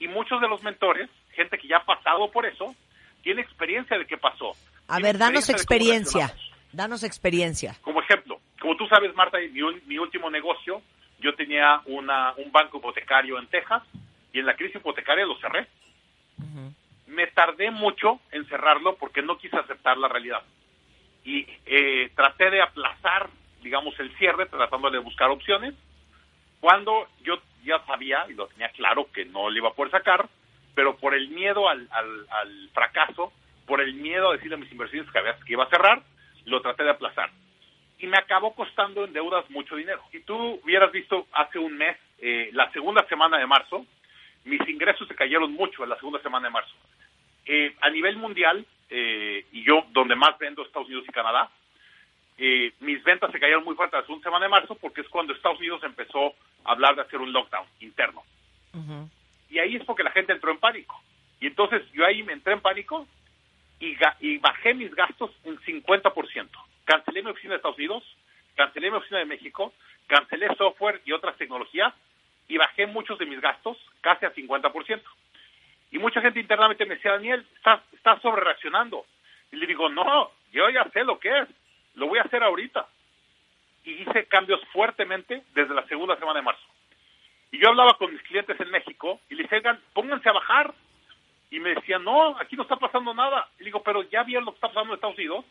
Y 0.02 0.08
muchos 0.08 0.42
de 0.42 0.48
los 0.48 0.64
mentores, 0.64 1.08
gente 1.36 1.60
que 1.60 1.68
ya 1.68 1.78
ha 1.78 1.86
pasado 1.86 2.32
por 2.32 2.48
eso, 2.48 2.76
tiene 3.22 3.44
experiencia 3.44 4.00
de 4.00 4.08
qué 4.08 4.18
pasó. 4.18 4.54
A 4.88 5.00
ver, 5.00 5.20
danos 5.20 5.48
experiencia. 5.48 6.26
reaccionamos. 6.26 6.52
Danos 6.74 7.04
experiencia. 7.04 7.76
Como 7.82 8.02
ejemplo, 8.02 8.40
como 8.60 8.76
tú 8.78 8.88
sabes, 8.88 9.14
Marta, 9.14 9.38
mi, 9.38 9.62
mi 9.86 10.00
último 10.00 10.32
negocio, 10.32 10.82
yo 11.20 11.36
tenía 11.36 11.82
una, 11.86 12.34
un 12.38 12.52
banco 12.52 12.80
hipotecario 12.80 13.38
en 13.38 13.46
Texas 13.48 13.84
y 14.34 14.40
en 14.40 14.48
la 14.48 14.56
crisis 14.56 14.78
hipotecaria 14.78 15.24
lo 15.24 15.38
cerré. 15.38 15.68
Me 17.06 17.28
tardé 17.28 17.70
mucho 17.70 18.22
en 18.32 18.48
cerrarlo 18.48 18.96
porque 18.96 19.22
no 19.22 19.38
quise 19.38 19.58
aceptar 19.58 19.98
la 20.00 20.08
realidad. 20.08 20.42
y 21.24 21.46
eh, 21.68 22.10
traté 22.16 22.50
de 22.50 22.64
aplazar, 22.64 23.30
digamos, 23.62 23.94
el 24.00 24.12
cierre, 24.18 24.48
tratando 24.48 24.90
de 24.90 24.98
buscar 24.98 25.30
opciones, 25.30 25.76
cuando 26.60 27.08
yo 27.24 27.36
ya 27.64 27.80
sabía 27.86 28.26
y 28.30 28.34
lo 28.34 28.48
tenía 28.48 28.70
claro 28.70 29.08
que 29.12 29.26
no 29.26 29.50
le 29.50 29.60
iba 29.60 29.70
a 29.70 29.74
poder 29.74 29.92
sacar, 29.92 30.28
pero 30.76 30.98
por 30.98 31.14
el 31.14 31.30
miedo 31.30 31.68
al, 31.70 31.88
al, 31.92 32.70
fracaso, 32.74 33.32
por 33.66 33.82
el 33.82 33.94
miedo 33.94 34.30
a 34.30 34.34
decirle 34.34 34.56
a 34.56 34.60
mis 34.60 34.72
inversiones 34.72 35.12
que, 35.12 35.20
había, 35.20 35.38
que 35.46 35.54
iba 35.54 35.64
a 35.64 35.70
cerrar, 35.70 36.02
lo 36.46 36.62
traté 36.62 36.84
de 36.84 36.92
aplazar. 36.92 37.30
Y 38.00 38.08
me 38.08 38.18
acabó 38.18 38.56
costando 38.56 39.06
en 39.06 39.14
deudas 39.14 39.50
mucho 39.50 39.76
dinero. 39.76 40.02
Si 40.12 40.22
tú 40.22 40.60
hubieras 40.64 40.92
visto 40.92 41.28
hace 41.34 41.60
un 41.60 41.78
mes, 41.78 41.98
eh, 42.20 42.50
la 42.54 42.72
segunda 42.72 43.06
semana 43.08 43.38
de 43.38 43.46
marzo, 43.46 43.86
mis 44.46 44.68
ingresos 44.68 45.08
se 45.08 45.16
cayeron 45.16 45.52
mucho 45.54 45.84
en 45.84 45.90
la 45.90 45.98
segunda 45.98 46.22
semana 46.22 46.48
de 46.48 46.54
marzo. 46.54 46.74
Eh, 47.46 47.76
a 47.82 47.90
nivel 47.90 48.18
mundial, 48.18 48.66
eh, 48.90 49.46
y 49.52 49.64
yo 49.64 49.86
donde 49.92 50.16
más 50.16 50.38
vendo 50.40 50.64
Estados 50.64 50.88
Unidos 50.88 51.06
y 51.08 51.12
Canadá, 51.12 51.50
eh, 52.44 52.74
mis 52.80 53.04
ventas 53.04 53.32
se 53.32 53.40
cayeron 53.40 53.64
muy 53.64 53.76
fuerte 53.76 53.96
la 53.96 54.02
segunda 54.02 54.24
semana 54.24 54.46
de 54.46 54.50
marzo 54.50 54.74
porque 54.74 55.02
es 55.02 55.10
cuando 55.10 55.32
Estados 55.32 55.60
Unidos 55.60 55.84
empezó 55.84 56.34
a 56.66 56.72
hablar 56.72 56.96
de 56.96 57.04
hacer 57.04 57.20
un 57.20 57.32
lockdown 57.32 57.68
interno. 57.82 58.24
Y 59.48 59.60
ahí 59.60 59.76
es 59.76 59.86
porque 59.86 60.02
la 60.02 60.10
gente 60.10 60.34
entró 60.34 60.50
en 60.50 60.58
pánico. 60.58 61.00
Y 61.40 61.46
entonces 61.46 61.84
yo 61.92 62.04
ahí 62.04 62.24
me 62.24 62.34
entré 62.34 62.54
en 62.54 62.62
pánico 62.62 63.06
y, 63.80 63.96
y 64.22 64.38
bajé 64.40 64.74
mis 64.74 64.90
gastos 64.96 65.30
un 65.44 65.60
50%. 65.60 66.50
Cancelé 66.84 67.22
mi 67.22 67.30
oficina 67.30 67.52
de 67.52 67.58
Estados 67.58 67.78
Unidos, 67.78 68.04
cancelé 68.56 68.90
mi 68.90 68.98
oficina 68.98 69.20
de 69.20 69.26
México, 69.26 69.72
cancelé 70.08 70.48
software 70.56 71.00
y 71.06 71.12
otras 71.12 71.38
tecnologías 71.38 71.94
y 72.48 72.58
bajé 72.58 72.88
muchos 72.88 73.20
de 73.20 73.28
mis 73.28 73.40
gastos 73.40 73.78
casi 74.02 74.26
a 74.26 74.34
50%. 74.34 75.00
Y 75.92 76.00
mucha 76.00 76.22
gente 76.22 76.40
internamente 76.40 76.88
me 76.88 76.96
decía, 76.96 77.12
Daniel, 77.12 77.46
estás, 77.56 77.82
estás 77.94 78.20
sobre 78.24 78.42
reaccionando. 78.42 79.06
Y 79.52 79.58
le 79.58 79.68
digo, 79.68 79.90
no, 79.90 80.32
yo 80.52 80.68
ya 80.72 80.90
sé 80.90 81.04
lo 81.04 81.20
que 81.20 81.38
es, 81.38 81.48
lo 81.96 82.08
voy 82.08 82.20
a 82.20 82.24
hacer 82.24 82.44
ahorita. 82.44 82.88
Y 83.84 84.02
hice 84.02 84.26
cambios 84.26 84.62
fuertemente 84.72 85.44
desde 85.54 85.74
la 85.74 85.86
segunda 85.88 86.16
semana 86.18 86.40
de 86.40 86.46
marzo. 86.46 86.66
Y 87.52 87.60
yo 87.60 87.70
hablaba 87.70 87.96
con 87.96 88.12
mis 88.12 88.22
clientes 88.24 88.60
en 88.60 88.70
México 88.70 89.20
y 89.30 89.36
les 89.36 89.50
decía, 89.50 89.78
pónganse 89.94 90.30
a 90.30 90.34
bajar. 90.34 90.74
Y 91.50 91.60
me 91.60 91.76
decían, 91.76 92.04
no, 92.04 92.38
aquí 92.40 92.56
no 92.56 92.64
está 92.64 92.78
pasando 92.78 93.14
nada. 93.14 93.48
Y 93.60 93.66
digo, 93.66 93.84
pero 93.84 94.04
ya 94.04 94.24
vieron 94.24 94.46
lo 94.46 94.52
que 94.52 94.58
está 94.58 94.70
pasando 94.70 94.94
en 94.94 94.96
Estados 94.96 95.18
Unidos, 95.18 95.46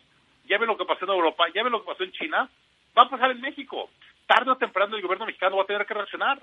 ya 0.47 0.59
ven 0.59 0.69
lo 0.69 0.77
que 0.79 0.87
pasó 0.87 1.05
en 1.05 1.11
Europa, 1.11 1.45
ya 1.55 1.63
ven 1.63 1.73
lo 1.73 1.81
que 1.81 1.91
pasó 1.93 2.05
en 2.05 2.13
China, 2.13 2.49
va 2.97 3.03
a 3.03 3.11
pasar 3.11 3.31
en 3.33 3.41
México. 3.41 3.91
Tarde 4.27 4.51
o 4.51 4.57
temprano 4.57 4.97
el 4.97 5.03
gobierno 5.03 5.27
mexicano 5.27 5.57
va 5.57 5.65
a 5.65 5.67
tener 5.67 5.85
que 5.85 5.95
reaccionar 5.95 6.41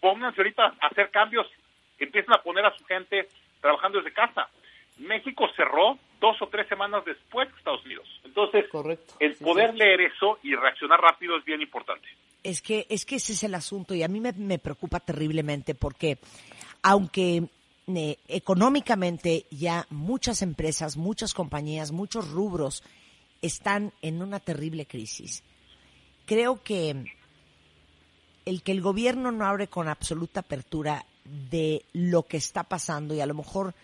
pónganse 0.00 0.40
ahorita 0.40 0.74
a 0.80 0.86
hacer 0.86 1.10
cambios, 1.10 1.46
empiecen 1.98 2.32
a 2.32 2.42
poner 2.42 2.64
a 2.64 2.76
su 2.76 2.84
gente 2.84 3.28
trabajando 3.60 3.98
desde 3.98 4.12
casa. 4.12 4.48
México 4.98 5.48
cerró 5.56 5.98
dos 6.20 6.40
o 6.40 6.48
tres 6.48 6.68
semanas 6.68 7.04
después 7.04 7.48
de 7.48 7.56
Estados 7.56 7.84
Unidos. 7.84 8.06
Entonces, 8.24 8.66
el 9.20 9.34
poder 9.36 9.74
leer 9.74 10.00
eso 10.00 10.38
y 10.42 10.54
reaccionar 10.54 11.00
rápido 11.00 11.36
es 11.36 11.44
bien 11.44 11.60
importante. 11.60 12.08
Es 12.42 12.62
que, 12.62 12.86
es 12.88 13.04
que 13.04 13.16
ese 13.16 13.32
es 13.32 13.42
el 13.42 13.54
asunto 13.54 13.94
y 13.94 14.02
a 14.02 14.08
mí 14.08 14.20
me, 14.20 14.58
preocupa 14.58 15.00
terriblemente 15.00 15.74
porque 15.74 16.18
aunque 16.82 17.48
eh, 17.88 18.16
económicamente 18.28 19.46
ya 19.50 19.86
muchas 19.90 20.42
empresas, 20.42 20.96
muchas 20.96 21.34
compañías, 21.34 21.90
muchos 21.90 22.30
rubros 22.30 22.84
están 23.42 23.92
en 24.02 24.22
una 24.22 24.40
terrible 24.40 24.86
crisis, 24.86 25.42
creo 26.26 26.62
que 26.62 27.12
el 28.44 28.62
que 28.62 28.72
el 28.72 28.80
gobierno 28.80 29.32
no 29.32 29.44
abre 29.44 29.66
con 29.66 29.88
absoluta 29.88 30.40
apertura 30.40 31.04
de 31.24 31.84
lo 31.92 32.22
que 32.22 32.38
está 32.38 32.62
pasando 32.62 33.14
y 33.14 33.20
a 33.20 33.26
lo 33.26 33.34
mejor 33.34 33.74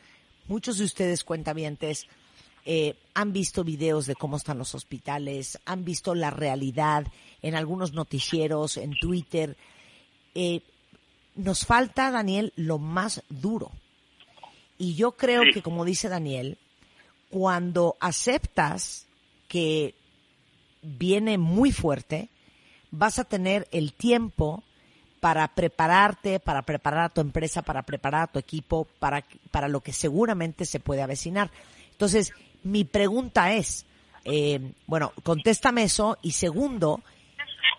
muchos 0.48 0.78
de 0.78 0.84
ustedes 0.84 1.24
cuentavientes 1.24 2.08
eh, 2.64 2.96
han 3.14 3.33
visto 3.33 3.62
videos 3.62 4.07
de 4.07 4.14
cómo 4.14 4.37
están 4.37 4.59
los 4.59 4.74
hospitales, 4.74 5.59
han 5.66 5.85
visto 5.85 6.14
la 6.14 6.31
realidad 6.31 7.07
en 7.42 7.55
algunos 7.55 7.92
noticieros, 7.92 8.77
en 8.79 8.98
Twitter. 8.98 9.57
Eh, 10.35 10.62
nos 11.35 11.66
falta, 11.66 12.11
Daniel, 12.11 12.53
lo 12.57 12.79
más 12.79 13.22
duro. 13.29 13.70
Y 14.79 14.94
yo 14.94 15.12
creo 15.12 15.42
que, 15.53 15.62
como 15.62 15.85
dice 15.85 16.09
Daniel, 16.09 16.59
cuando 17.31 17.96
aceptas 18.00 19.07
que 19.48 19.94
viene 20.83 21.38
muy 21.38 21.70
fuerte, 21.70 22.29
vas 22.90 23.18
a 23.18 23.24
tener 23.24 23.68
el 23.72 23.92
tiempo 23.92 24.62
para 25.20 25.48
prepararte, 25.48 26.40
para 26.40 26.62
preparar 26.62 27.05
a 27.05 27.09
tu 27.09 27.20
empresa, 27.20 27.62
para 27.62 27.83
preparar 27.83 28.22
a 28.22 28.33
tu 28.33 28.38
equipo, 28.38 28.87
para, 28.98 29.24
para 29.50 29.68
lo 29.68 29.81
que 29.81 29.92
seguramente 29.92 30.66
se 30.66 30.81
puede 30.81 31.03
avecinar. 31.03 31.50
Entonces, 31.92 32.33
mi 32.64 32.85
pregunta 32.85 33.55
es, 33.55 33.87
eh, 34.24 34.72
bueno, 34.87 35.12
contéstame 35.22 35.85
eso 35.85 36.18
y 36.22 36.33
segundo, 36.33 37.00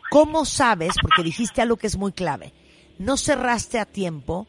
¿cómo 0.10 0.46
sabes, 0.46 0.94
porque 1.02 1.24
dijiste 1.24 1.62
algo 1.62 1.78
que 1.78 1.88
es 1.88 1.98
muy 1.98 2.14
clave, 2.14 2.54
no 2.98 3.18
cerraste 3.18 3.80
a 3.80 3.86
tiempo 3.86 4.48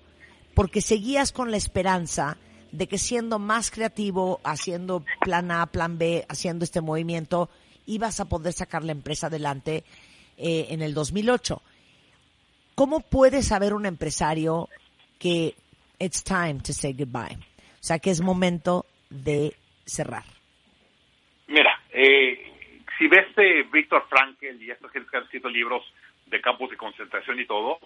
porque 0.54 0.80
seguías 0.80 1.32
con 1.32 1.50
la 1.50 1.56
esperanza 1.56 2.36
de 2.72 2.86
que 2.86 2.98
siendo 2.98 3.38
más 3.38 3.70
creativo, 3.70 4.40
haciendo 4.44 5.04
plan 5.20 5.50
A, 5.50 5.66
plan 5.66 5.98
B, 5.98 6.24
haciendo 6.28 6.64
este 6.64 6.80
movimiento, 6.80 7.48
ibas 7.86 8.20
a 8.20 8.26
poder 8.26 8.52
sacar 8.52 8.84
la 8.84 8.92
empresa 8.92 9.28
adelante 9.28 9.84
eh, 10.36 10.66
en 10.70 10.82
el 10.82 10.94
2008. 10.94 11.62
¿Cómo 12.74 13.00
puede 13.00 13.42
saber 13.42 13.72
un 13.72 13.86
empresario 13.86 14.68
que 15.18 15.54
it's 15.98 16.22
time 16.22 16.60
to 16.62 16.72
say 16.72 16.92
goodbye? 16.92 17.36
O 17.36 17.86
sea, 17.86 17.98
que 17.98 18.10
es 18.10 18.20
momento 18.20 18.84
de 19.08 19.54
cerrar. 19.86 20.24
Mira, 21.46 21.80
eh, 21.90 22.52
si 22.98 23.06
ves 23.06 23.26
eh, 23.38 23.64
Víctor 23.72 24.06
Frankel 24.08 24.62
y 24.62 24.70
estos 24.70 24.90
que 24.90 24.98
han 24.98 25.24
escrito 25.24 25.48
libros 25.48 25.84
de 26.26 26.40
campos 26.40 26.70
de 26.70 26.76
concentración 26.76 27.40
y 27.40 27.46
todo, 27.46 27.78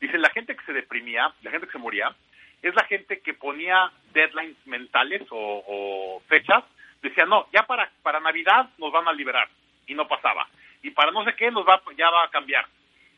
dicen 0.00 0.22
la 0.22 0.30
gente 0.30 0.56
que 0.56 0.64
se 0.64 0.72
deprimía, 0.72 1.32
la 1.42 1.50
gente 1.50 1.66
que 1.66 1.72
se 1.72 1.78
moría, 1.78 2.14
es 2.62 2.74
la 2.74 2.84
gente 2.84 3.20
que 3.20 3.34
ponía 3.34 3.90
deadlines 4.12 4.56
mentales 4.66 5.22
o, 5.30 6.22
fechas, 6.28 6.64
decía, 7.02 7.24
no, 7.24 7.48
ya 7.52 7.64
para, 7.66 7.90
para 8.02 8.20
Navidad 8.20 8.70
nos 8.78 8.92
van 8.92 9.08
a 9.08 9.12
liberar, 9.12 9.48
y 9.86 9.94
no 9.94 10.06
pasaba 10.06 10.46
y 10.82 10.90
para 10.90 11.10
no 11.10 11.24
sé 11.24 11.34
qué 11.34 11.50
nos 11.50 11.66
va 11.66 11.80
ya 11.96 12.10
va 12.10 12.24
a 12.24 12.30
cambiar. 12.30 12.66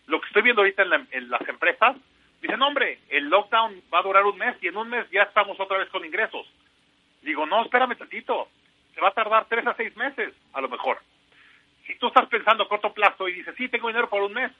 Lo 0.07 0.21
que 0.21 0.27
estoy 0.27 0.43
viendo 0.43 0.63
ahorita 0.63 0.83
en, 0.83 1.31
las 1.31 1.49
empresas, 1.49 1.97
dicen, 2.41 2.61
hombre, 2.61 2.99
el 3.09 3.29
lockdown 3.29 3.83
va 3.93 4.01
a 4.01 4.03
durar 4.03 4.25
un 4.25 4.37
mes 4.37 4.57
y 4.61 4.69
en 4.69 4.77
un 4.77 4.89
mes 4.89 5.09
ya 5.11 5.23
estamos 5.23 5.59
otra 5.61 5.79
vez 5.79 5.89
con 5.91 6.05
ingresos. 6.05 6.47
Digo, 7.23 7.47
no, 7.47 7.63
espérame 7.63 7.97
tantito, 7.97 8.49
se 8.95 9.01
va 9.01 9.09
a 9.09 9.15
tardar 9.15 9.47
tres 9.49 9.67
a 9.67 9.75
seis 9.75 9.97
meses, 9.97 10.35
a 10.53 10.61
lo 10.61 10.69
mejor. 10.69 10.99
Si 11.87 11.97
tú 11.97 12.09
estás 12.09 12.29
pensando 12.29 12.65
a 12.65 12.69
corto 12.69 12.93
plazo 12.93 13.29
y 13.29 13.35
dices, 13.35 13.55
sí, 13.57 13.69
tengo 13.69 13.89
dinero 13.89 14.09
para 14.09 14.25
un 14.25 14.33
mes, 14.33 14.53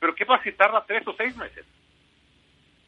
pero 0.00 0.14
¿qué 0.14 0.26
pasa 0.26 0.42
si 0.44 0.52
tarda 0.52 0.84
tres 0.86 1.06
o 1.06 1.14
seis 1.14 1.36
meses? 1.36 1.64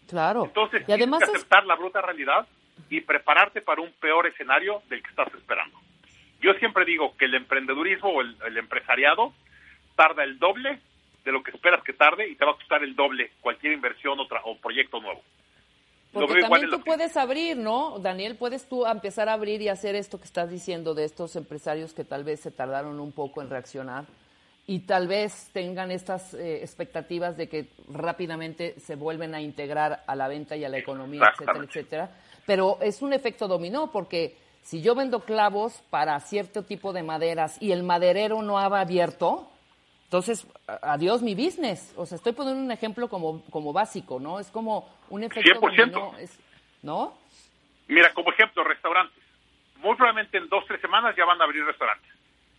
Claro. 0.09 0.45
Entonces, 0.45 0.89
y 0.89 0.93
además 0.93 1.19
tienes 1.19 1.33
que 1.33 1.37
aceptar 1.39 1.67
la 1.67 1.75
bruta 1.75 2.01
realidad 2.01 2.47
y 2.89 3.01
prepararte 3.01 3.63
para 3.63 3.83
un 3.83 3.93
peor 3.93 4.27
escenario 4.27 4.83
del 4.89 5.03
que 5.03 5.11
estás 5.11 5.33
esperando. 5.35 5.79
Yo 6.41 6.53
siempre 6.55 6.85
digo 6.85 7.17
que 7.17 7.25
el 7.25 7.35
emprendedurismo 7.35 8.11
o 8.11 8.21
el 8.21 8.57
empresariado 8.57 9.33
tarda 9.97 10.23
el 10.23 10.39
doble 10.39 10.79
de 11.27 11.33
lo 11.33 11.43
que 11.43 11.51
esperas 11.51 11.83
que 11.83 11.93
tarde 11.93 12.29
y 12.29 12.37
te 12.37 12.45
va 12.45 12.53
a 12.53 12.55
costar 12.55 12.85
el 12.85 12.95
doble 12.95 13.33
cualquier 13.41 13.73
inversión 13.73 14.19
o, 14.21 14.29
o 14.45 14.57
proyecto 14.59 15.01
nuevo. 15.01 15.23
Porque 16.21 16.41
también 16.41 16.71
tú 16.71 16.81
puedes 16.83 17.17
abrir, 17.17 17.57
¿no? 17.57 17.99
Daniel, 17.99 18.37
puedes 18.37 18.67
tú 18.67 18.87
empezar 18.87 19.29
a 19.29 19.35
abrir 19.35 19.63
y 19.63 19.69
hacer 19.69 19.95
esto 19.95 20.19
que 20.19 20.25
estás 20.25 20.51
diciendo 20.51 20.95
de 20.95 21.05
estos 21.05 21.37
empresarios 21.37 21.93
que 21.93 22.05
tal 22.05 22.25
vez 22.25 22.41
se 22.41 22.51
tardaron 22.51 23.01
un 23.01 23.13
poco 23.13 23.43
en 23.43 23.51
reaccionar 23.51 24.05
y 24.67 24.81
tal 24.81 25.07
vez 25.07 25.51
tengan 25.53 25.91
estas 25.91 26.35
eh, 26.35 26.63
expectativas 26.63 27.37
de 27.37 27.49
que 27.49 27.69
rápidamente 27.89 28.75
se 28.81 28.97
vuelven 28.97 29.35
a 29.35 29.41
integrar 29.41 30.03
a 30.07 30.17
la 30.17 30.27
venta 30.27 30.57
y 30.57 30.65
a 30.65 30.69
la 30.69 30.79
economía, 30.79 31.23
etcétera, 31.33 31.65
etcétera. 31.65 32.11
Pero 32.47 32.79
es 32.81 33.01
un 33.03 33.13
efecto 33.13 33.47
dominó 33.47 33.93
porque 33.93 34.37
si 34.63 34.83
yo 34.83 34.97
vendo 34.97 35.21
clavos 35.21 35.83
para 35.91 36.19
cierto 36.19 36.65
tipo 36.65 36.93
de 36.93 37.05
maderas 37.05 37.57
y 37.61 37.71
el 37.71 37.85
maderero 37.85 38.43
no 38.43 38.59
ha 38.59 38.65
abierto, 38.65 39.49
entonces, 40.07 40.47
adiós 40.83 41.21
mi 41.21 41.35
business. 41.35 41.93
O 41.97 42.07
sea, 42.07 42.15
estoy 42.15 42.33
poniendo 42.33 42.63
un 42.63 42.71
ejemplo 42.71 43.09
como, 43.09 43.43
como 43.51 43.73
básico, 43.73 44.21
¿no? 44.21 44.39
Es 44.39 44.53
como 44.53 44.89
un 45.11 45.25
efecto 45.25 45.61
100%. 45.61 46.29
¿no? 46.85 47.19
Mira, 47.89 48.15
como 48.15 48.31
ejemplo, 48.31 48.63
restaurantes. 48.63 49.21
Muy 49.79 49.97
probablemente 49.97 50.39
en 50.39 50.49
dos, 50.49 50.65
tres 50.69 50.81
semanas 50.81 51.17
ya 51.17 51.25
van 51.25 51.41
a 51.41 51.45
abrir 51.45 51.65
restaurantes. 51.65 52.09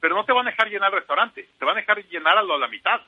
Pero 0.02 0.14
no 0.14 0.26
te 0.26 0.34
van 0.34 0.46
a 0.46 0.52
dejar 0.52 0.70
llenar 0.70 0.92
el 0.92 1.00
restaurante, 1.00 1.48
te 1.58 1.66
van 1.66 1.78
a 1.78 1.80
dejar 1.80 2.06
llenar 2.08 2.38
a, 2.38 2.44
lo, 2.44 2.56
a 2.56 2.60
la 2.60 2.68
mitad. 2.68 3.00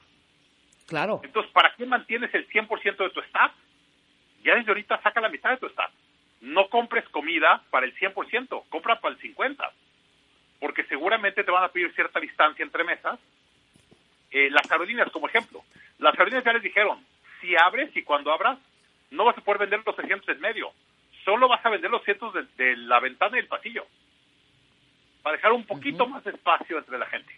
Claro. 0.87 1.19
Entonces, 1.21 1.51
¿para 1.51 1.75
qué 1.75 1.85
mantienes 1.85 2.33
el 2.33 2.47
100% 2.47 2.97
de 2.97 3.09
tu 3.09 3.19
staff? 3.19 3.51
Ya 4.43 4.55
desde 4.55 4.71
ahorita 4.71 5.01
saca 5.01 5.19
la 5.19 5.29
mitad 5.29 5.49
de 5.49 5.57
tu 5.57 5.67
staff. 5.67 5.91
No 6.39 6.69
compres 6.69 7.07
comida 7.09 7.61
para 7.69 7.85
el 7.85 7.93
100%, 7.93 8.63
compra 8.69 9.01
para 9.01 9.15
el 9.15 9.21
50%. 9.21 9.69
Porque 10.61 10.85
seguramente 10.85 11.43
te 11.43 11.51
van 11.51 11.65
a 11.65 11.69
pedir 11.69 11.93
cierta 11.93 12.21
distancia 12.21 12.63
entre 12.63 12.85
mesas 12.85 13.19
eh, 14.31 14.49
las 14.51 14.69
aerolíneas, 14.71 15.11
como 15.11 15.27
ejemplo. 15.27 15.63
Las 15.97 16.13
aerolíneas 16.13 16.43
ya 16.43 16.53
les 16.53 16.63
dijeron, 16.63 17.03
si 17.41 17.55
abres 17.55 17.95
y 17.95 18.03
cuando 18.03 18.31
abras, 18.31 18.59
no 19.11 19.25
vas 19.25 19.37
a 19.37 19.41
poder 19.41 19.59
vender 19.59 19.81
los 19.85 19.97
asientos 19.97 20.29
en 20.29 20.39
medio. 20.39 20.71
Solo 21.25 21.47
vas 21.47 21.65
a 21.65 21.69
vender 21.69 21.89
los 21.89 22.01
asientos 22.01 22.33
de, 22.57 22.77
la 22.77 22.99
ventana 22.99 23.37
y 23.37 23.41
el 23.41 23.47
pasillo. 23.47 23.85
para 25.21 25.35
dejar 25.35 25.51
un 25.51 25.65
poquito 25.65 26.07
más 26.07 26.23
de 26.23 26.31
espacio 26.31 26.77
entre 26.77 26.97
la 26.97 27.05
gente. 27.07 27.33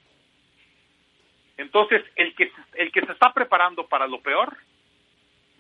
Entonces, 1.58 2.04
el 2.16 2.36
que, 2.36 2.52
el 2.74 2.92
que 2.92 3.06
se 3.06 3.12
está 3.12 3.34
preparando 3.34 3.88
para 3.88 4.08
lo 4.08 4.22
peor, 4.22 4.56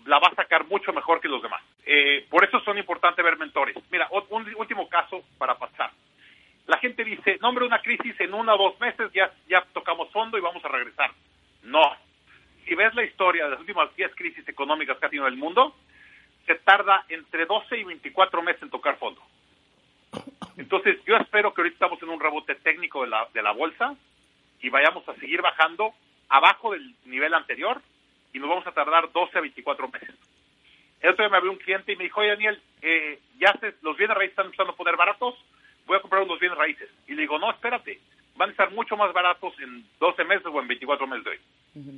la 0.06 0.20
va 0.20 0.28
a 0.30 0.36
sacar 0.36 0.66
mucho 0.66 0.94
mejor 0.94 1.22
que 1.22 1.28
los 1.28 1.42
demás. 1.42 1.62
Eh, 1.86 2.26
por 2.30 2.44
eso 2.44 2.60
son 2.62 2.78
importantes 2.78 3.24
ver 3.24 3.38
mentores. 3.38 3.76
Mira, 3.92 4.08
un 4.30 4.56
último 4.56 4.88
caso 4.90 5.24
para 5.38 5.58
pasar. 5.58 5.92
La 6.72 6.78
gente 6.78 7.04
dice, 7.04 7.38
no 7.42 7.50
hombre, 7.50 7.66
una 7.66 7.82
crisis 7.82 8.18
en 8.22 8.34
uno 8.34 8.56
o 8.56 8.58
dos 8.58 8.80
meses, 8.80 9.12
ya, 9.12 9.30
ya 9.50 9.62
tocamos 9.74 10.10
fondo 10.12 10.38
y 10.38 10.42
vamos 10.42 10.64
a 10.64 10.70
regresar. 10.70 11.12
No. 11.64 11.82
Si 12.66 12.74
ves 12.76 12.96
la 12.96 13.04
historia 13.04 13.44
de 13.44 13.52
las 13.52 13.60
últimas 13.60 13.94
10 13.94 14.16
crisis 14.16 14.48
económicas 14.48 14.98
que 14.98 15.06
ha 15.06 15.10
tenido 15.10 15.28
el 15.28 15.36
mundo, 15.36 15.76
se 16.46 16.56
tarda 16.56 17.04
entre 17.10 17.46
12 17.46 17.78
y 17.78 17.84
24 17.84 18.42
meses 18.42 18.64
en 18.64 18.70
tocar 18.70 18.96
fondo. 18.96 19.22
Entonces, 20.56 21.04
yo 21.04 21.18
espero 21.18 21.54
que 21.54 21.60
ahorita 21.60 21.74
estamos 21.74 22.02
en 22.04 22.08
un 22.08 22.22
rebote 22.22 22.56
técnico 22.56 23.02
de 23.02 23.10
la, 23.10 23.28
de 23.34 23.44
la 23.44 23.52
bolsa 23.52 23.94
y 24.62 24.70
vayamos 24.70 25.06
a 25.10 25.16
seguir 25.16 25.42
bajando 25.42 25.94
abajo 26.30 26.72
del 26.72 26.96
nivel 27.04 27.34
anterior 27.34 27.82
y 28.32 28.40
nos 28.40 28.48
vamos 28.48 28.66
a 28.66 28.72
tardar 28.72 29.12
12 29.12 29.38
a 29.38 29.42
24 29.42 29.90
meses. 29.90 30.16
El 31.02 31.10
otro 31.10 31.26
día 31.26 31.32
me 31.32 31.38
abrió 31.38 31.52
un 31.52 31.58
cliente 31.58 31.92
y 31.92 31.98
me 31.98 32.06
dijo, 32.06 32.22
oye 32.22 32.30
Daniel, 32.30 32.62
eh, 32.82 33.20
ya 33.40 33.52
se, 33.60 33.76
los 33.82 33.98
bienes 33.98 34.16
raíces 34.16 34.32
están 34.32 34.46
empezando 34.46 34.72
a 34.72 34.78
poner 34.78 34.96
baratos, 34.96 35.36
voy 35.86 35.98
a 35.98 36.02
comprar 36.02 36.24
unos 36.24 36.40
bienes 36.40 36.58
raíces. 36.58 36.90
Y 37.08 37.14
le 37.14 37.22
digo, 37.22 37.38
no, 37.40 37.52
espérate, 37.52 38.00
van 38.36 38.50
a 38.50 38.52
estar 38.52 38.72
mucho 38.72 38.98
más 38.98 39.14
baratos 39.14 39.54
en 39.60 39.86
12 40.00 40.24
meses 40.26 40.46
o 40.46 40.62
en 40.62 40.68
24 40.68 41.08
meses 41.08 41.24
de 41.24 41.30
hoy. 41.32 41.40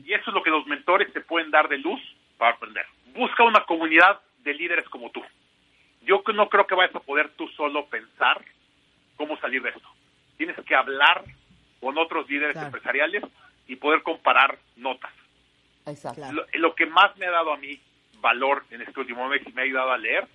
Y 0.06 0.14
eso 0.14 0.30
es 0.30 0.34
lo 0.34 0.44
que 0.44 0.50
los 0.50 0.66
mentores 0.68 1.12
te 1.14 1.22
pueden 1.22 1.52
dar 1.52 1.68
de 1.68 1.78
luz 1.78 2.00
para 2.38 2.56
aprender. 2.56 2.86
Busca 3.16 3.44
una 3.44 3.66
comunidad 3.66 4.20
de 4.44 4.54
líderes 4.54 4.88
como 4.90 5.10
tú. 5.12 5.22
Yo 6.02 6.22
no 6.34 6.50
creo 6.50 6.68
que 6.68 6.76
vayas 6.76 6.96
a 6.96 7.00
poder 7.00 7.30
tú 7.30 7.48
solo 7.50 7.86
pensar 7.88 8.44
cómo 9.16 9.38
salir 9.38 9.62
de 9.62 9.70
esto. 9.70 9.88
Tienes 10.38 10.58
que 10.66 10.76
hablar 10.76 11.24
con 11.80 11.98
otros 11.98 12.30
líderes 12.30 12.56
empresariales 12.58 13.24
y 13.68 13.76
poder 13.76 14.04
comparar 14.04 14.58
notas. 14.76 15.12
Lo, 16.54 16.76
que 16.76 16.86
más 16.86 17.16
me 17.18 17.26
ha 17.26 17.32
dado 17.32 17.54
a 17.54 17.58
mí 17.58 17.80
valor 18.22 18.64
en 18.72 18.82
este 18.82 19.00
último 19.00 19.28
mes 19.28 19.42
y 19.46 19.52
me 19.52 19.62
ha 19.62 19.66
ayudado 19.66 19.92
a 19.92 19.98
leer, 19.98 20.28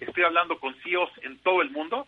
estoy 0.00 0.24
hablando 0.24 0.58
con 0.58 0.74
CEOs 0.82 1.10
en 1.22 1.38
todo 1.38 1.62
el 1.62 1.70
mundo. 1.70 2.06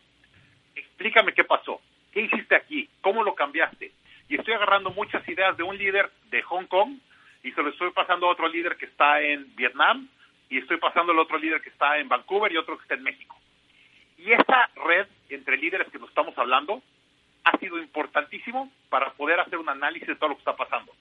Explícame 0.75 1.33
qué 1.33 1.45
pasó, 1.45 1.81
qué 2.13 2.23
hiciste 2.23 2.55
aquí, 2.55 2.89
cómo 3.01 3.23
lo 3.23 3.35
cambiaste. 3.35 3.93
Y 4.29 4.37
estoy 4.37 4.55
agarrando 4.55 4.91
muchas 4.91 5.27
ideas 5.29 5.57
de 5.57 5.63
un 5.63 5.77
líder 5.77 6.11
de 6.31 6.43
Hong 6.43 6.67
Kong 6.67 6.99
y 7.43 7.53
se 7.53 7.63
lo 7.63 7.69
estoy 7.71 7.91
pasando 7.91 8.27
a 8.27 8.31
otro 8.31 8.49
líder 8.49 8.77
que 8.77 8.87
está 8.87 9.21
en 9.21 9.55
Vietnam 9.55 10.09
y 10.49 10.59
estoy 10.59 10.79
pasando 10.79 11.13
al 11.13 11.19
otro 11.19 11.39
líder 11.39 11.61
que 11.61 11.69
está 11.69 11.99
en 11.99 12.09
Vancouver 12.09 12.51
y 12.53 12.57
otro 12.57 12.77
que 12.77 12.83
está 12.83 12.95
en 12.95 13.03
México. 13.03 13.37
Y 14.19 14.33
esa 14.33 14.71
red 14.77 15.07
entre 15.29 15.59
líderes 15.59 15.89
que 15.91 15.99
nos 15.99 16.09
estamos 16.09 16.37
hablando 16.39 16.83
ha 17.45 17.59
sido 17.59 17.79
importantísimo 17.79 18.73
para 18.89 19.13
poder 19.13 19.41
hacer 19.41 19.59
un 19.59 19.69
análisis 19.69 20.09
de 20.09 20.17
todo 20.17 20.31
lo 20.31 20.37
que 20.37 20.41
está 20.41 20.57
pasando. 20.57 20.93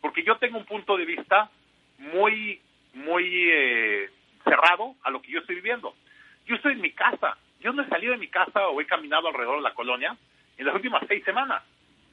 Porque 0.00 0.22
yo 0.22 0.36
tengo 0.36 0.58
un 0.58 0.66
punto 0.66 0.96
de 0.96 1.06
vista 1.06 1.50
muy, 1.98 2.60
muy 2.92 3.50
eh, 3.50 4.10
cerrado 4.44 4.94
a 5.02 5.10
lo 5.10 5.22
que 5.22 5.32
yo 5.32 5.40
estoy 5.40 5.56
viviendo. 5.56 5.94
Yo 6.46 6.56
estoy 6.56 6.72
en 6.72 6.80
mi 6.80 6.92
casa. 6.92 7.36
Yo 7.60 7.72
no 7.72 7.82
he 7.82 7.88
salido 7.88 8.12
de 8.12 8.18
mi 8.18 8.28
casa 8.28 8.68
o 8.68 8.80
he 8.80 8.86
caminado 8.86 9.28
alrededor 9.28 9.56
de 9.56 9.62
la 9.62 9.74
colonia 9.74 10.16
en 10.56 10.66
las 10.66 10.74
últimas 10.74 11.02
seis 11.08 11.24
semanas. 11.24 11.62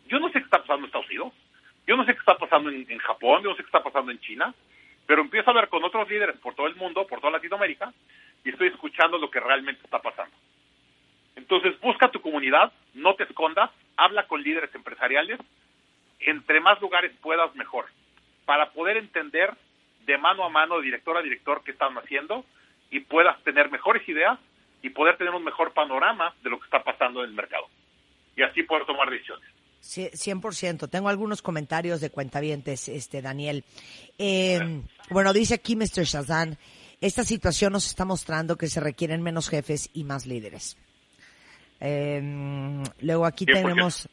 Yo 0.07 0.19
no 0.19 0.27
sé 0.27 0.33
qué 0.33 0.45
está 0.45 0.59
pasando 0.59 0.79
en 0.79 0.85
Estados 0.85 1.07
Unidos. 1.07 1.33
Yo 1.85 1.97
no 1.97 2.05
sé 2.05 2.13
qué 2.13 2.19
está 2.19 2.37
pasando 2.37 2.69
en, 2.69 2.97
Japón. 2.99 3.43
Yo 3.43 3.49
no 3.49 3.55
sé 3.55 3.63
qué 3.63 3.67
está 3.67 3.83
pasando 3.83 4.11
en 4.11 4.19
China. 4.19 4.53
Pero 5.05 5.21
empiezo 5.21 5.49
a 5.49 5.51
hablar 5.51 5.69
con 5.69 5.83
otros 5.83 6.07
líderes 6.09 6.37
por 6.37 6.55
todo 6.55 6.67
el 6.67 6.75
mundo, 6.75 7.05
por 7.07 7.19
toda 7.19 7.33
Latinoamérica, 7.33 7.93
y 8.45 8.49
estoy 8.49 8.69
escuchando 8.69 9.17
lo 9.17 9.29
que 9.29 9.39
realmente 9.39 9.81
está 9.83 10.01
pasando. 10.01 10.33
Entonces, 11.35 11.77
busca 11.81 12.09
tu 12.09 12.21
comunidad, 12.21 12.71
no 12.93 13.15
te 13.15 13.23
escondas, 13.23 13.69
habla 13.97 14.27
con 14.27 14.41
líderes 14.41 14.73
empresariales, 14.73 15.39
entre 16.19 16.61
más 16.61 16.79
lugares 16.79 17.11
puedas, 17.21 17.53
mejor, 17.55 17.87
para 18.45 18.71
poder 18.71 18.95
entender 18.95 19.53
de 20.05 20.17
mano 20.17 20.45
a 20.45 20.49
mano, 20.49 20.77
de 20.77 20.85
director 20.85 21.17
a 21.17 21.21
director, 21.21 21.63
qué 21.65 21.71
están 21.71 21.97
haciendo 21.97 22.45
y 22.89 22.99
puedas 23.01 23.41
tener 23.43 23.71
mejores 23.71 24.07
ideas 24.07 24.39
y 24.83 24.89
poder 24.89 25.17
tener 25.17 25.33
un 25.33 25.43
mejor 25.43 25.73
panorama 25.73 26.35
de 26.43 26.49
lo 26.51 26.59
que 26.59 26.65
está 26.65 26.83
pasando 26.83 27.23
en 27.23 27.29
el 27.29 27.35
mercado. 27.35 27.67
Y 28.35 28.43
así 28.43 28.61
poder 28.63 28.85
tomar 28.85 29.09
decisiones. 29.09 29.49
100%. 29.81 30.89
Tengo 30.89 31.09
algunos 31.09 31.41
comentarios 31.41 32.01
de 32.01 32.09
cuentavientes, 32.09 32.87
este, 32.89 33.21
Daniel. 33.21 33.63
Eh, 34.17 34.81
bueno, 35.09 35.33
dice 35.33 35.55
aquí 35.55 35.75
Mr. 35.75 36.03
Shazan, 36.03 36.57
esta 37.01 37.23
situación 37.23 37.73
nos 37.73 37.87
está 37.87 38.05
mostrando 38.05 38.57
que 38.57 38.67
se 38.67 38.79
requieren 38.79 39.21
menos 39.21 39.49
jefes 39.49 39.89
y 39.93 40.03
más 40.03 40.25
líderes. 40.25 40.77
Eh, 41.79 42.21
luego 43.01 43.25
aquí 43.25 43.45
tenemos 43.45 44.07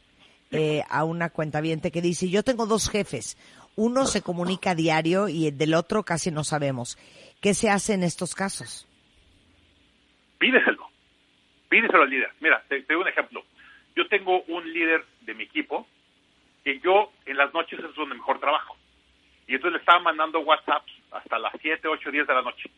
eh, 0.50 0.82
a 0.88 1.04
una 1.04 1.30
cuentaviente 1.30 1.92
que 1.92 2.02
dice, 2.02 2.28
yo 2.28 2.42
tengo 2.42 2.66
dos 2.66 2.88
jefes. 2.88 3.36
Uno 3.76 4.06
se 4.06 4.22
comunica 4.22 4.70
a 4.70 4.74
diario 4.74 5.28
y 5.28 5.46
el 5.46 5.58
del 5.58 5.74
otro 5.74 6.04
casi 6.04 6.30
no 6.30 6.42
sabemos. 6.42 6.98
¿Qué 7.40 7.54
se 7.54 7.70
hace 7.70 7.94
en 7.94 8.02
estos 8.02 8.34
casos? 8.34 8.88
Pídeselo. 10.40 10.90
Pídeselo 11.68 12.02
al 12.02 12.10
líder. 12.10 12.32
Mira, 12.40 12.60
te, 12.68 12.80
doy 12.82 12.96
un 12.96 13.06
ejemplo. 13.06 13.44
Yo 13.94 14.08
tengo 14.08 14.42
un 14.48 14.72
líder 14.72 15.04
de 15.20 15.34
mi 15.34 15.44
equipo 15.44 15.86
que 16.64 16.80
yo 16.80 17.12
en 17.26 17.36
las 17.36 17.54
noches 17.54 17.78
es 17.78 17.94
donde 17.94 18.16
mejor 18.16 18.40
trabajo. 18.40 18.76
Y 19.46 19.54
entonces 19.54 19.74
le 19.74 19.78
estaba 19.78 20.00
mandando 20.00 20.40
WhatsApp 20.40 20.84
hasta 21.12 21.38
las 21.38 21.52
7, 21.60 21.86
8, 21.86 22.10
10 22.10 22.26
de 22.26 22.34
la 22.34 22.42
noche. 22.42 22.68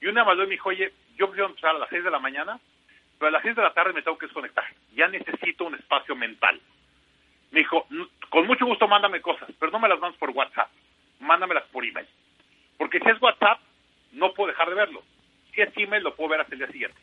Y 0.00 0.06
una 0.06 0.22
vez 0.22 0.38
me 0.38 0.46
dijo, 0.46 0.68
oye, 0.68 0.92
yo 1.16 1.28
quiero 1.30 1.46
empezar 1.46 1.74
a 1.74 1.80
las 1.80 1.90
6 1.90 2.04
de 2.04 2.10
la 2.12 2.20
mañana 2.20 2.60
pero 3.20 3.28
a 3.28 3.32
las 3.32 3.42
6 3.42 3.54
de 3.54 3.62
la 3.62 3.74
tarde 3.74 3.92
me 3.92 4.00
tengo 4.00 4.16
que 4.16 4.24
desconectar. 4.24 4.64
Ya 4.94 5.06
necesito 5.06 5.66
un 5.66 5.74
espacio 5.74 6.16
mental. 6.16 6.58
Me 7.50 7.58
dijo, 7.60 7.86
con 8.30 8.46
mucho 8.46 8.64
gusto 8.64 8.88
mándame 8.88 9.20
cosas, 9.20 9.50
pero 9.58 9.70
no 9.70 9.78
me 9.78 9.90
las 9.90 10.00
mandes 10.00 10.18
por 10.18 10.30
WhatsApp, 10.30 10.70
mándamelas 11.20 11.64
por 11.64 11.84
email. 11.84 12.06
Porque 12.78 12.98
si 12.98 13.10
es 13.10 13.20
WhatsApp, 13.20 13.60
no 14.12 14.32
puedo 14.32 14.48
dejar 14.48 14.70
de 14.70 14.74
verlo. 14.74 15.02
Email, 15.76 16.02
lo 16.02 16.14
puedo 16.14 16.30
ver 16.30 16.40
hasta 16.40 16.54
el 16.54 16.60
día 16.60 16.68
siguiente. 16.68 16.98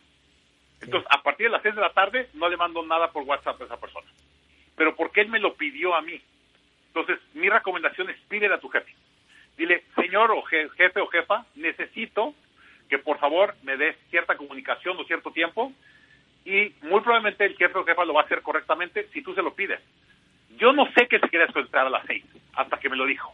Entonces, 0.82 1.10
a 1.12 1.22
partir 1.22 1.48
de 1.48 1.52
las 1.52 1.64
6 1.64 1.76
de 1.76 1.82
la 1.82 1.94
tarde, 1.94 2.30
no 2.34 2.50
le 2.50 2.58
mando 2.58 2.86
nada 2.86 3.12
por 3.12 3.24
WhatsApp 3.24 3.62
a 3.62 3.66
esa 3.66 3.78
persona. 3.78 4.08
Pero 4.76 4.96
porque 4.96 5.22
él 5.22 5.30
me 5.30 5.40
lo 5.40 5.56
pidió 5.56 5.96
a 5.96 6.02
mí. 6.02 6.22
Entonces, 6.88 7.20
mi 7.34 7.50
recomendación 7.50 8.10
es 8.10 8.18
pídele 8.28 8.56
a 8.56 8.60
tu 8.60 8.70
jefe. 8.70 8.94
Dile, 9.58 9.84
señor 9.96 10.32
o 10.32 10.42
jefe 10.44 11.00
o 11.00 11.08
jefa, 11.08 11.46
necesito 11.56 12.34
que 12.90 13.00
por 13.00 13.20
favor 13.20 13.56
me 13.64 13.76
des 13.76 13.98
cierta 14.10 14.38
comunicación 14.38 14.98
o 14.98 15.04
cierto 15.04 15.32
tiempo 15.32 15.74
y 16.46 16.74
muy 16.82 17.02
probablemente 17.02 17.46
el 17.46 17.58
jefe 17.58 17.78
o 17.78 17.84
jefa 17.84 18.06
lo 18.06 18.14
va 18.14 18.22
a 18.22 18.26
hacer 18.26 18.42
correctamente 18.42 19.08
si 19.14 19.22
tú 19.22 19.34
se 19.34 19.42
lo 19.42 19.54
pides. 19.54 19.82
Yo 20.58 20.72
no 20.72 20.86
sé 20.94 21.08
que 21.08 21.20
se 21.20 21.28
quiere 21.28 21.46
desconectar 21.46 21.86
a 21.86 21.90
las 21.90 22.06
seis, 22.06 22.24
hasta 22.54 22.80
que 22.80 22.90
me 22.90 22.96
lo 22.96 23.06
dijo. 23.06 23.34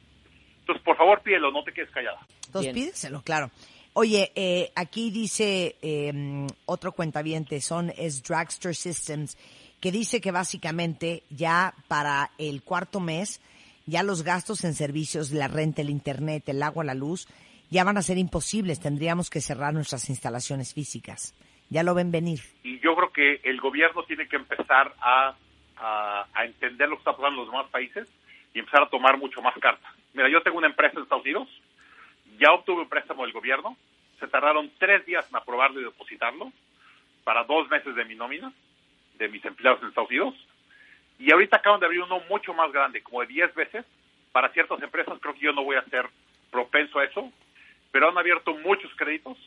Entonces, 0.62 0.84
por 0.84 0.98
favor, 0.98 1.22
pídelo, 1.22 1.52
no 1.52 1.64
te 1.64 1.74
quedes 1.74 1.92
callada. 1.92 2.20
Entonces, 2.48 2.74
pídeselo, 2.74 3.22
claro. 3.22 3.52
Oye, 3.94 4.32
eh, 4.36 4.72
aquí 4.76 5.12
dice 5.12 5.76
eh, 5.82 6.48
otro 6.66 6.92
cuentaviente, 6.92 7.62
son 7.62 7.92
es 7.96 8.24
Dragster 8.24 8.76
Systems, 8.76 9.38
que 9.80 9.92
dice 9.92 10.20
que 10.20 10.32
básicamente 10.32 11.24
ya 11.30 11.74
para 11.88 12.32
el 12.38 12.64
cuarto 12.64 13.00
mes, 13.00 13.42
ya 13.86 14.02
los 14.02 14.24
gastos 14.24 14.64
en 14.64 14.74
servicios, 14.74 15.32
la 15.32 15.48
renta, 15.48 15.82
el 15.82 15.90
internet, 15.90 16.48
el 16.50 16.64
agua, 16.64 16.84
la 16.84 16.96
luz, 16.96 17.28
ya 17.70 17.84
van 17.84 17.98
a 17.98 18.02
ser 18.02 18.18
imposibles. 18.18 18.80
Tendríamos 18.80 19.30
que 19.30 19.42
cerrar 19.42 19.74
nuestras 19.74 20.10
instalaciones 20.10 20.74
físicas 20.74 21.36
ya 21.74 21.84
lo 21.84 21.96
ven 21.96 22.12
venir. 22.12 22.40
Y 22.64 22.80
yo 22.80 22.96
creo 22.96 23.12
que 23.12 23.42
el 23.44 23.60
gobierno 23.60 24.04
tiene 24.04 24.28
que 24.28 24.36
empezar 24.36 24.94
a, 25.02 25.36
a, 25.78 26.46
entender 26.46 26.88
lo 26.88 26.96
que 26.96 27.00
está 27.00 27.12
pasando 27.12 27.42
en 27.42 27.46
los 27.46 27.52
demás 27.52 27.70
países 27.72 28.08
y 28.54 28.60
empezar 28.60 28.84
a 28.84 28.90
tomar 28.90 29.18
mucho 29.18 29.42
más 29.42 29.58
carta. 29.60 29.92
Mira, 30.14 30.30
yo 30.30 30.42
tengo 30.44 30.60
una 30.60 30.68
empresa 30.68 30.98
en 30.98 31.04
Estados 31.04 31.24
Unidos, 31.24 31.50
ya 32.38 32.52
obtuve 32.52 32.82
un 32.82 32.90
préstamo 32.90 33.24
del 33.24 33.34
gobierno, 33.34 33.78
se 34.20 34.28
tardaron 34.28 34.72
tres 34.78 35.06
días 35.06 35.28
en 35.30 35.36
aprobarlo 35.36 35.80
y 35.80 35.84
depositarlo 35.84 36.52
para 37.24 37.44
dos 37.44 37.70
meses 37.70 37.96
de 37.96 38.06
mi 38.06 38.16
nómina, 38.16 38.52
de 39.16 39.28
mis 39.28 39.44
empleados 39.46 39.82
en 39.82 39.90
Estados 39.90 40.10
Unidos, 40.10 40.36
y 41.20 41.32
ahorita 41.32 41.58
acaban 41.58 41.80
de 41.80 41.86
abrir 41.86 42.02
uno 42.02 42.22
mucho 42.30 42.54
más 42.54 42.72
grande, 42.72 43.02
como 43.02 43.22
de 43.22 43.28
diez 43.28 43.54
veces, 43.54 43.86
para 44.32 44.50
ciertas 44.50 44.82
empresas, 44.82 45.18
creo 45.22 45.34
que 45.34 45.42
yo 45.42 45.54
no 45.54 45.64
voy 45.64 45.76
a 45.76 45.86
ser 45.86 46.08
propenso 46.52 47.00
a 47.00 47.06
eso, 47.06 47.32
pero 47.92 48.10
han 48.10 48.18
abierto 48.18 48.56
muchos 48.56 48.92
créditos 48.96 49.38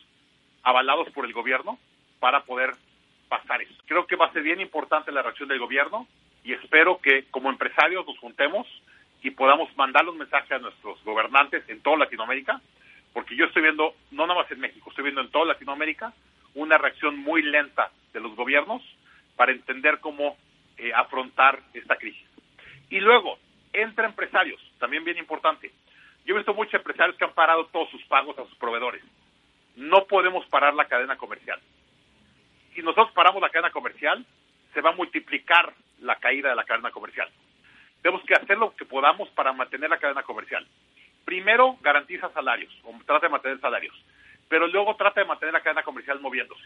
avalados 0.63 1.09
por 1.11 1.25
el 1.25 1.33
gobierno 1.33 1.77
para 2.19 2.43
poder 2.43 2.71
pasar 3.27 3.61
eso. 3.61 3.73
Creo 3.85 4.07
que 4.07 4.15
va 4.15 4.27
a 4.27 4.33
ser 4.33 4.43
bien 4.43 4.61
importante 4.61 5.11
la 5.11 5.21
reacción 5.21 5.49
del 5.49 5.59
gobierno 5.59 6.07
y 6.43 6.53
espero 6.53 6.99
que 6.99 7.25
como 7.29 7.49
empresarios 7.49 8.05
nos 8.07 8.17
juntemos 8.19 8.65
y 9.27 9.31
podamos 9.31 9.75
mandar 9.75 10.07
un 10.07 10.17
mensaje 10.17 10.53
a 10.53 10.59
nuestros 10.59 11.03
gobernantes 11.03 11.67
en 11.67 11.81
toda 11.81 11.97
Latinoamérica, 11.97 12.61
porque 13.13 13.35
yo 13.35 13.45
estoy 13.45 13.61
viendo, 13.61 13.93
no 14.11 14.25
nada 14.25 14.41
más 14.41 14.51
en 14.51 14.61
México, 14.61 14.89
estoy 14.89 15.03
viendo 15.03 15.19
en 15.19 15.29
toda 15.31 15.45
Latinoamérica 15.45 16.13
una 16.55 16.77
reacción 16.77 17.17
muy 17.17 17.41
lenta 17.41 17.91
de 18.13 18.21
los 18.21 18.33
gobiernos 18.37 18.81
para 19.35 19.51
entender 19.51 19.99
cómo 19.99 20.37
eh, 20.77 20.93
afrontar 20.95 21.59
esta 21.73 21.97
crisis. 21.97 22.25
Y 22.89 23.01
luego, 23.01 23.37
entre 23.73 24.05
empresarios, 24.05 24.61
también 24.79 25.03
bien 25.03 25.17
importante. 25.17 25.71
Yo 26.25 26.33
he 26.33 26.37
visto 26.37 26.53
muchos 26.53 26.75
empresarios 26.75 27.17
que 27.17 27.25
han 27.25 27.33
parado 27.33 27.65
todos 27.65 27.89
sus 27.89 28.03
pagos 28.05 28.39
a 28.39 28.45
sus 28.45 28.55
proveedores. 28.55 29.03
No 29.75 30.05
podemos 30.05 30.45
parar 30.47 30.73
la 30.73 30.85
cadena 30.85 31.17
comercial 31.17 31.59
si 32.77 32.83
nosotros 32.83 33.11
paramos 33.15 33.41
la 33.41 33.49
cadena 33.49 33.71
comercial, 33.71 34.23
se 34.71 34.81
va 34.81 34.91
a 34.91 34.95
multiplicar 34.95 35.73
la 36.01 36.15
caída 36.17 36.49
de 36.49 36.55
la 36.55 36.63
cadena 36.63 36.91
comercial. 36.91 37.27
Tenemos 38.07 38.25
que 38.25 38.35
hacer 38.35 38.57
lo 38.57 38.73
que 38.73 38.85
podamos 38.85 39.27
para 39.31 39.51
mantener 39.51 39.89
la 39.89 39.97
cadena 39.97 40.23
comercial. 40.23 40.65
Primero, 41.25 41.75
garantiza 41.81 42.29
salarios, 42.29 42.73
o 42.85 42.93
trata 43.05 43.25
de 43.25 43.31
mantener 43.33 43.59
salarios, 43.59 43.93
pero 44.47 44.65
luego 44.65 44.95
trata 44.95 45.19
de 45.19 45.27
mantener 45.27 45.51
la 45.51 45.59
cadena 45.59 45.83
comercial 45.83 46.21
moviéndose. 46.21 46.63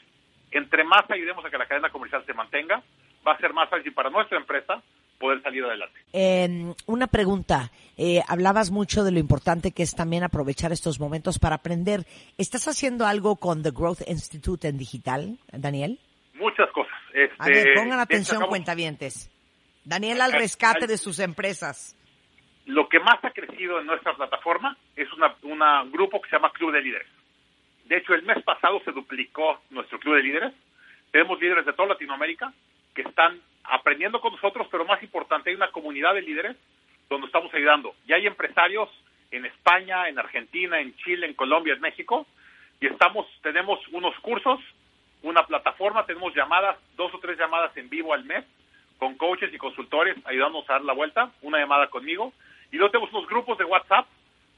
Entre 0.51 0.83
más 0.83 1.01
ayudemos 1.09 1.43
a 1.43 1.49
que 1.49 1.57
la 1.57 1.65
cadena 1.65 1.89
comercial 1.89 2.23
se 2.27 2.35
mantenga, 2.35 2.83
va 3.27 3.31
a 3.31 3.39
ser 3.39 3.53
más 3.53 3.67
fácil 3.71 3.91
para 3.91 4.11
nuestra 4.11 4.37
empresa 4.37 4.83
poder 5.17 5.41
salir 5.41 5.65
adelante. 5.65 5.99
Eh, 6.13 6.75
una 6.85 7.07
pregunta. 7.07 7.71
Eh, 7.97 8.21
hablabas 8.27 8.69
mucho 8.69 9.03
de 9.03 9.11
lo 9.11 9.17
importante 9.17 9.71
que 9.71 9.81
es 9.81 9.95
también 9.95 10.23
aprovechar 10.23 10.71
estos 10.71 10.99
momentos 10.99 11.39
para 11.39 11.55
aprender. 11.55 12.01
¿Estás 12.37 12.67
haciendo 12.67 13.07
algo 13.07 13.37
con 13.37 13.63
The 13.63 13.71
Growth 13.71 14.07
Institute 14.07 14.67
en 14.67 14.77
digital, 14.77 15.39
Daniel? 15.51 15.97
Muchas 16.35 16.69
cosas. 16.69 16.93
a 17.39 17.47
ver, 17.47 17.57
este, 17.57 17.73
pongan 17.73 17.99
atención, 17.99 18.43
cuentavientes. 18.47 19.31
Daniel 19.83 20.21
al 20.21 20.33
rescate 20.33 20.87
de 20.87 20.97
sus 20.97 21.19
empresas. 21.19 21.97
Lo 22.65 22.87
que 22.87 22.99
más 22.99 23.23
ha 23.23 23.31
crecido 23.31 23.79
en 23.79 23.87
nuestra 23.87 24.13
plataforma 24.13 24.77
es 24.95 25.07
un 25.13 25.91
grupo 25.91 26.21
que 26.21 26.29
se 26.29 26.35
llama 26.35 26.51
Club 26.51 26.71
de 26.71 26.81
Líderes. 26.81 27.07
De 27.85 27.97
hecho, 27.97 28.13
el 28.13 28.23
mes 28.23 28.41
pasado 28.43 28.79
se 28.85 28.91
duplicó 28.91 29.61
nuestro 29.71 29.99
Club 29.99 30.15
de 30.15 30.23
Líderes. 30.23 30.53
Tenemos 31.11 31.41
líderes 31.41 31.65
de 31.65 31.73
toda 31.73 31.89
Latinoamérica 31.89 32.53
que 32.93 33.01
están 33.01 33.41
aprendiendo 33.63 34.21
con 34.21 34.33
nosotros, 34.33 34.67
pero 34.71 34.85
más 34.85 35.01
importante, 35.03 35.49
hay 35.49 35.55
una 35.55 35.71
comunidad 35.71 36.13
de 36.13 36.21
líderes 36.21 36.55
donde 37.09 37.27
estamos 37.27 37.53
ayudando. 37.53 37.95
Ya 38.07 38.15
hay 38.15 38.27
empresarios 38.27 38.89
en 39.31 39.45
España, 39.45 40.07
en 40.07 40.19
Argentina, 40.19 40.79
en 40.79 40.95
Chile, 40.97 41.25
en 41.25 41.33
Colombia, 41.33 41.73
en 41.73 41.81
México, 41.81 42.25
y 42.79 42.87
estamos, 42.87 43.27
tenemos 43.41 43.79
unos 43.89 44.17
cursos, 44.19 44.59
una 45.21 45.45
plataforma, 45.45 46.05
tenemos 46.05 46.33
llamadas, 46.33 46.77
dos 46.95 47.13
o 47.13 47.19
tres 47.19 47.37
llamadas 47.37 47.75
en 47.77 47.89
vivo 47.89 48.13
al 48.13 48.23
mes, 48.25 48.45
con 49.01 49.17
coaches 49.17 49.51
y 49.51 49.57
consultores 49.57 50.15
ayudándonos 50.25 50.69
a 50.69 50.73
dar 50.73 50.83
la 50.83 50.93
vuelta, 50.93 51.31
una 51.41 51.57
llamada 51.57 51.87
conmigo, 51.87 52.33
y 52.71 52.75
luego 52.75 52.91
tenemos 52.91 53.11
unos 53.11 53.27
grupos 53.27 53.57
de 53.57 53.65
WhatsApp 53.65 54.05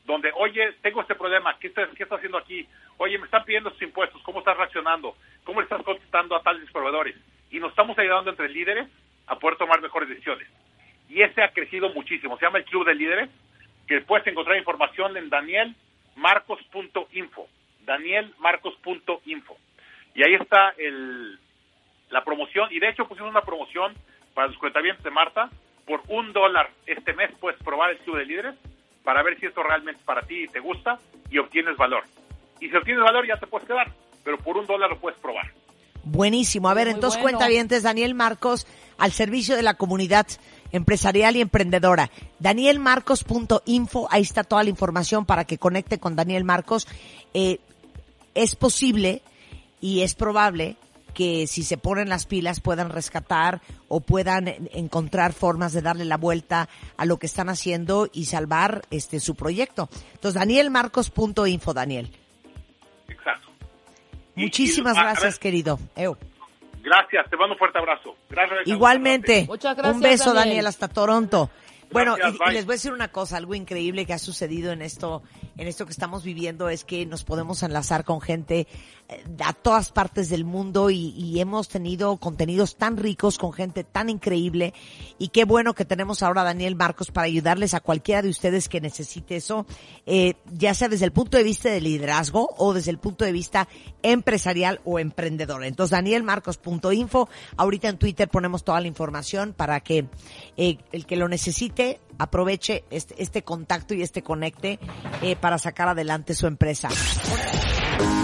donde, 0.04 0.34
oye, 0.36 0.74
tengo 0.82 1.00
este 1.00 1.16
problema, 1.16 1.58
¿qué 1.60 1.68
estás, 1.68 1.88
qué 1.96 2.04
estás 2.04 2.18
haciendo 2.18 2.38
aquí? 2.38 2.68
Oye, 2.98 3.18
me 3.18 3.24
están 3.24 3.46
pidiendo 3.46 3.70
sus 3.70 3.82
impuestos, 3.82 4.22
¿cómo 4.24 4.40
estás 4.40 4.58
reaccionando? 4.58 5.16
¿Cómo 5.46 5.62
le 5.62 5.64
estás 5.64 5.82
contestando 5.84 6.36
a 6.36 6.44
tales 6.44 6.70
proveedores? 6.72 7.16
Y 7.52 7.62
nos 7.62 7.70
estamos 7.70 7.98
ayudando 7.98 8.32
entre 8.32 8.50
líderes 8.50 8.90
a 9.28 9.40
poder 9.40 9.58
tomar 9.58 9.82
mejores 9.82 10.10
decisiones. 10.10 10.50
Y 11.08 11.22
ese 11.22 11.42
ha 11.42 11.54
crecido 11.54 11.94
muchísimo. 11.94 12.38
Se 12.38 12.44
llama 12.44 12.58
el 12.58 12.66
Club 12.66 12.86
de 12.86 12.96
Líderes, 12.96 13.30
que 13.88 14.02
puedes 14.02 14.28
encontrar 14.28 14.58
información 14.58 15.16
en 15.16 15.30
danielmarcos.info. 15.30 17.48
Danielmarcos.info. 17.86 19.58
Y 20.16 20.24
ahí 20.24 20.34
está 20.34 20.74
el, 20.78 21.40
la 22.10 22.26
promoción. 22.26 22.68
Y 22.72 22.80
de 22.80 22.90
hecho 22.90 23.08
pusimos 23.08 23.32
una 23.32 23.44
promoción 23.44 23.96
para 24.34 24.48
los 24.48 24.58
cuentavientes 24.58 25.04
de 25.04 25.12
Marta. 25.12 25.50
Por 25.86 26.02
un 26.08 26.32
dólar 26.32 26.70
este 26.86 27.14
mes 27.14 27.32
puedes 27.40 27.62
probar 27.62 27.92
el 27.92 27.98
Club 28.00 28.18
de 28.18 28.26
Líderes 28.26 28.56
para 29.04 29.22
ver 29.22 29.40
si 29.40 29.46
esto 29.46 29.64
realmente 29.64 30.00
es 30.00 30.06
para 30.06 30.22
ti 30.22 30.44
y 30.44 30.48
te 30.48 30.60
gusta 30.60 30.98
y 31.30 31.38
obtienes 31.38 31.76
valor. 31.76 32.04
Y 32.60 32.70
si 32.70 32.76
obtienes 32.76 33.04
valor 33.04 33.28
ya 33.28 33.38
te 33.38 33.48
puedes 33.48 33.68
quedar, 33.68 33.92
pero 34.24 34.38
por 34.38 34.58
un 34.58 34.66
dólar 34.66 34.90
lo 34.90 35.00
puedes 35.00 35.20
probar. 35.20 35.52
Buenísimo. 36.06 36.70
A 36.70 36.74
ver, 36.74 36.88
entonces 36.90 37.22
cuenta 37.22 37.48
bien, 37.48 37.68
Daniel 37.68 38.14
Marcos 38.14 38.68
al 38.98 39.12
servicio 39.12 39.56
de 39.56 39.64
la 39.64 39.76
comunidad 39.76 40.28
empresarial 40.72 41.36
y 41.36 41.42
emprendedora. 41.42 42.10
Danielmarcos.info, 42.40 44.08
ahí 44.12 44.22
está 44.22 44.44
toda 44.44 44.64
la 44.64 44.70
información 44.70 45.26
para 45.26 45.46
que 45.46 45.58
conecte 45.58 46.00
con 46.00 46.16
Daniel 46.16 46.44
Marcos. 46.44 46.88
Eh, 47.34 47.60
es 48.34 48.56
posible 48.56 49.22
y 49.80 50.02
es 50.02 50.16
probable 50.16 50.76
que 51.14 51.48
si 51.48 51.64
se 51.64 51.78
ponen 51.78 52.10
las 52.10 52.26
pilas 52.26 52.60
puedan 52.60 52.90
rescatar 52.90 53.62
o 53.88 54.02
puedan 54.02 54.48
encontrar 54.74 55.34
formas 55.34 55.74
de 55.74 55.82
darle 55.82 56.06
la 56.06 56.18
vuelta 56.18 56.70
a 56.98 57.06
lo 57.06 57.18
que 57.18 57.28
están 57.28 57.50
haciendo 57.50 58.10
y 58.12 58.26
salvar 58.26 58.82
este 58.92 59.20
su 59.20 59.36
proyecto. 59.36 59.90
Entonces, 60.14 60.34
danielmarcos.info, 60.34 61.74
Daniel. 61.74 62.10
Exacto. 63.08 63.50
Muchísimas 64.36 64.96
gracias, 64.96 65.40
querido. 65.40 65.80
Gracias, 65.96 67.30
te 67.30 67.38
mando 67.38 67.54
un 67.54 67.60
fuerte 67.60 67.80
abrazo. 67.80 68.16
Gracias. 68.30 68.60
Igualmente. 68.66 69.46
Muchas 69.48 69.76
gracias. 69.76 69.96
Un 69.96 70.02
beso, 70.02 70.34
Daniel, 70.34 70.68
hasta 70.68 70.88
Toronto. 70.88 71.50
Bueno, 71.94 72.18
y, 72.18 72.54
les 72.54 72.66
voy 72.66 72.74
a 72.74 72.76
decir 72.76 72.92
una 72.92 73.10
cosa, 73.10 73.38
algo 73.38 73.54
increíble 73.54 74.06
que 74.06 74.14
ha 74.14 74.18
sucedido 74.18 74.72
en 74.72 74.82
esto, 74.82 75.22
en 75.58 75.68
esto 75.68 75.86
que 75.86 75.92
estamos 75.92 76.24
viviendo 76.24 76.70
es 76.70 76.84
que 76.84 77.06
nos 77.06 77.24
podemos 77.24 77.62
enlazar 77.64 78.04
con 78.04 78.22
gente 78.22 78.68
eh, 79.10 79.24
a 79.44 79.54
todas 79.54 79.92
partes 79.92 80.30
del 80.30 80.46
mundo 80.46 80.90
y, 80.90 81.34
hemos 81.44 81.68
tenido 81.68 82.16
contenidos 82.18 82.78
tan 82.78 82.96
ricos 82.96 83.38
con 83.38 83.52
gente 83.54 83.84
tan 83.84 84.10
increíble 84.10 84.74
y 85.18 85.30
qué 85.30 85.46
bueno 85.46 85.74
que 85.74 85.84
tenemos 85.84 86.22
ahora 86.22 86.44
Daniel 86.44 86.76
Marcos 86.76 87.12
para 87.12 87.26
ayudarles 87.26 87.74
a 87.74 87.80
cualquiera 87.80 88.22
de 88.22 88.30
ustedes 88.30 88.70
que 88.70 88.80
necesite 88.80 89.36
eso, 89.36 89.66
eh, 90.06 90.36
ya 90.54 90.74
sea 90.74 90.90
desde 90.90 91.06
el 91.06 91.12
punto 91.12 91.38
de 91.38 91.44
vista 91.44 91.70
de 91.70 91.82
liderazgo 91.82 92.54
o 92.58 92.74
desde 92.74 92.92
el 92.92 93.00
punto 93.00 93.26
de 93.26 93.32
vista 93.32 93.68
empresarial 94.04 94.80
o 94.86 95.00
emprendedor. 95.00 95.66
Entonces, 95.66 95.92
danielmarcos.info, 95.92 97.28
ahorita 97.58 97.90
en 97.90 97.98
Twitter 97.98 98.30
ponemos 98.30 98.64
toda 98.64 98.80
la 98.80 98.88
información 98.88 99.54
para 99.54 99.80
que 99.82 100.08
eh, 100.56 100.78
el 100.92 101.06
que 101.06 101.16
lo 101.16 101.28
necesite 101.28 102.00
aproveche 102.18 102.84
este, 102.90 103.22
este 103.22 103.44
contacto 103.44 103.94
y 103.94 104.02
este 104.02 104.22
conecte 104.22 104.80
eh, 105.22 105.36
para 105.36 105.58
sacar 105.58 105.88
adelante 105.90 106.34
su 106.34 106.48
empresa. 106.48 106.90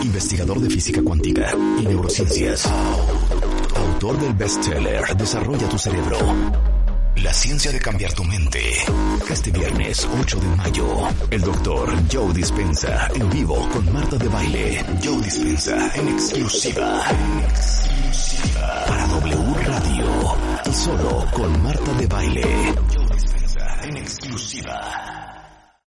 Investigador 0.01 0.59
de 0.59 0.69
física 0.69 1.01
cuántica 1.03 1.51
y 1.79 1.85
neurociencias. 1.85 2.65
Autor 3.75 4.19
del 4.19 4.33
bestseller 4.33 5.15
Desarrolla 5.17 5.67
tu 5.69 5.77
cerebro. 5.77 6.17
La 7.17 7.33
ciencia 7.33 7.71
de 7.71 7.79
cambiar 7.79 8.13
tu 8.13 8.23
mente. 8.23 8.59
Este 9.29 9.51
viernes 9.51 10.07
8 10.21 10.39
de 10.39 10.47
mayo, 10.55 10.87
el 11.31 11.41
doctor 11.41 11.89
Joe 12.09 12.33
Dispensa 12.33 13.09
en 13.13 13.29
vivo 13.29 13.67
con 13.69 13.91
Marta 13.91 14.17
de 14.17 14.27
Baile. 14.29 14.85
Joe 15.03 15.21
Dispensa 15.21 15.93
en 15.95 16.07
exclusiva. 16.07 17.03
En 17.09 17.39
exclusiva. 17.43 18.85
Para 18.87 19.07
W 19.07 19.53
Radio. 19.65 20.05
Y 20.65 20.73
solo 20.73 21.25
con 21.33 21.63
Marta 21.63 21.93
de 21.93 22.07
Baile. 22.07 22.75
En 23.81 23.95
exclusiva. 23.97 25.18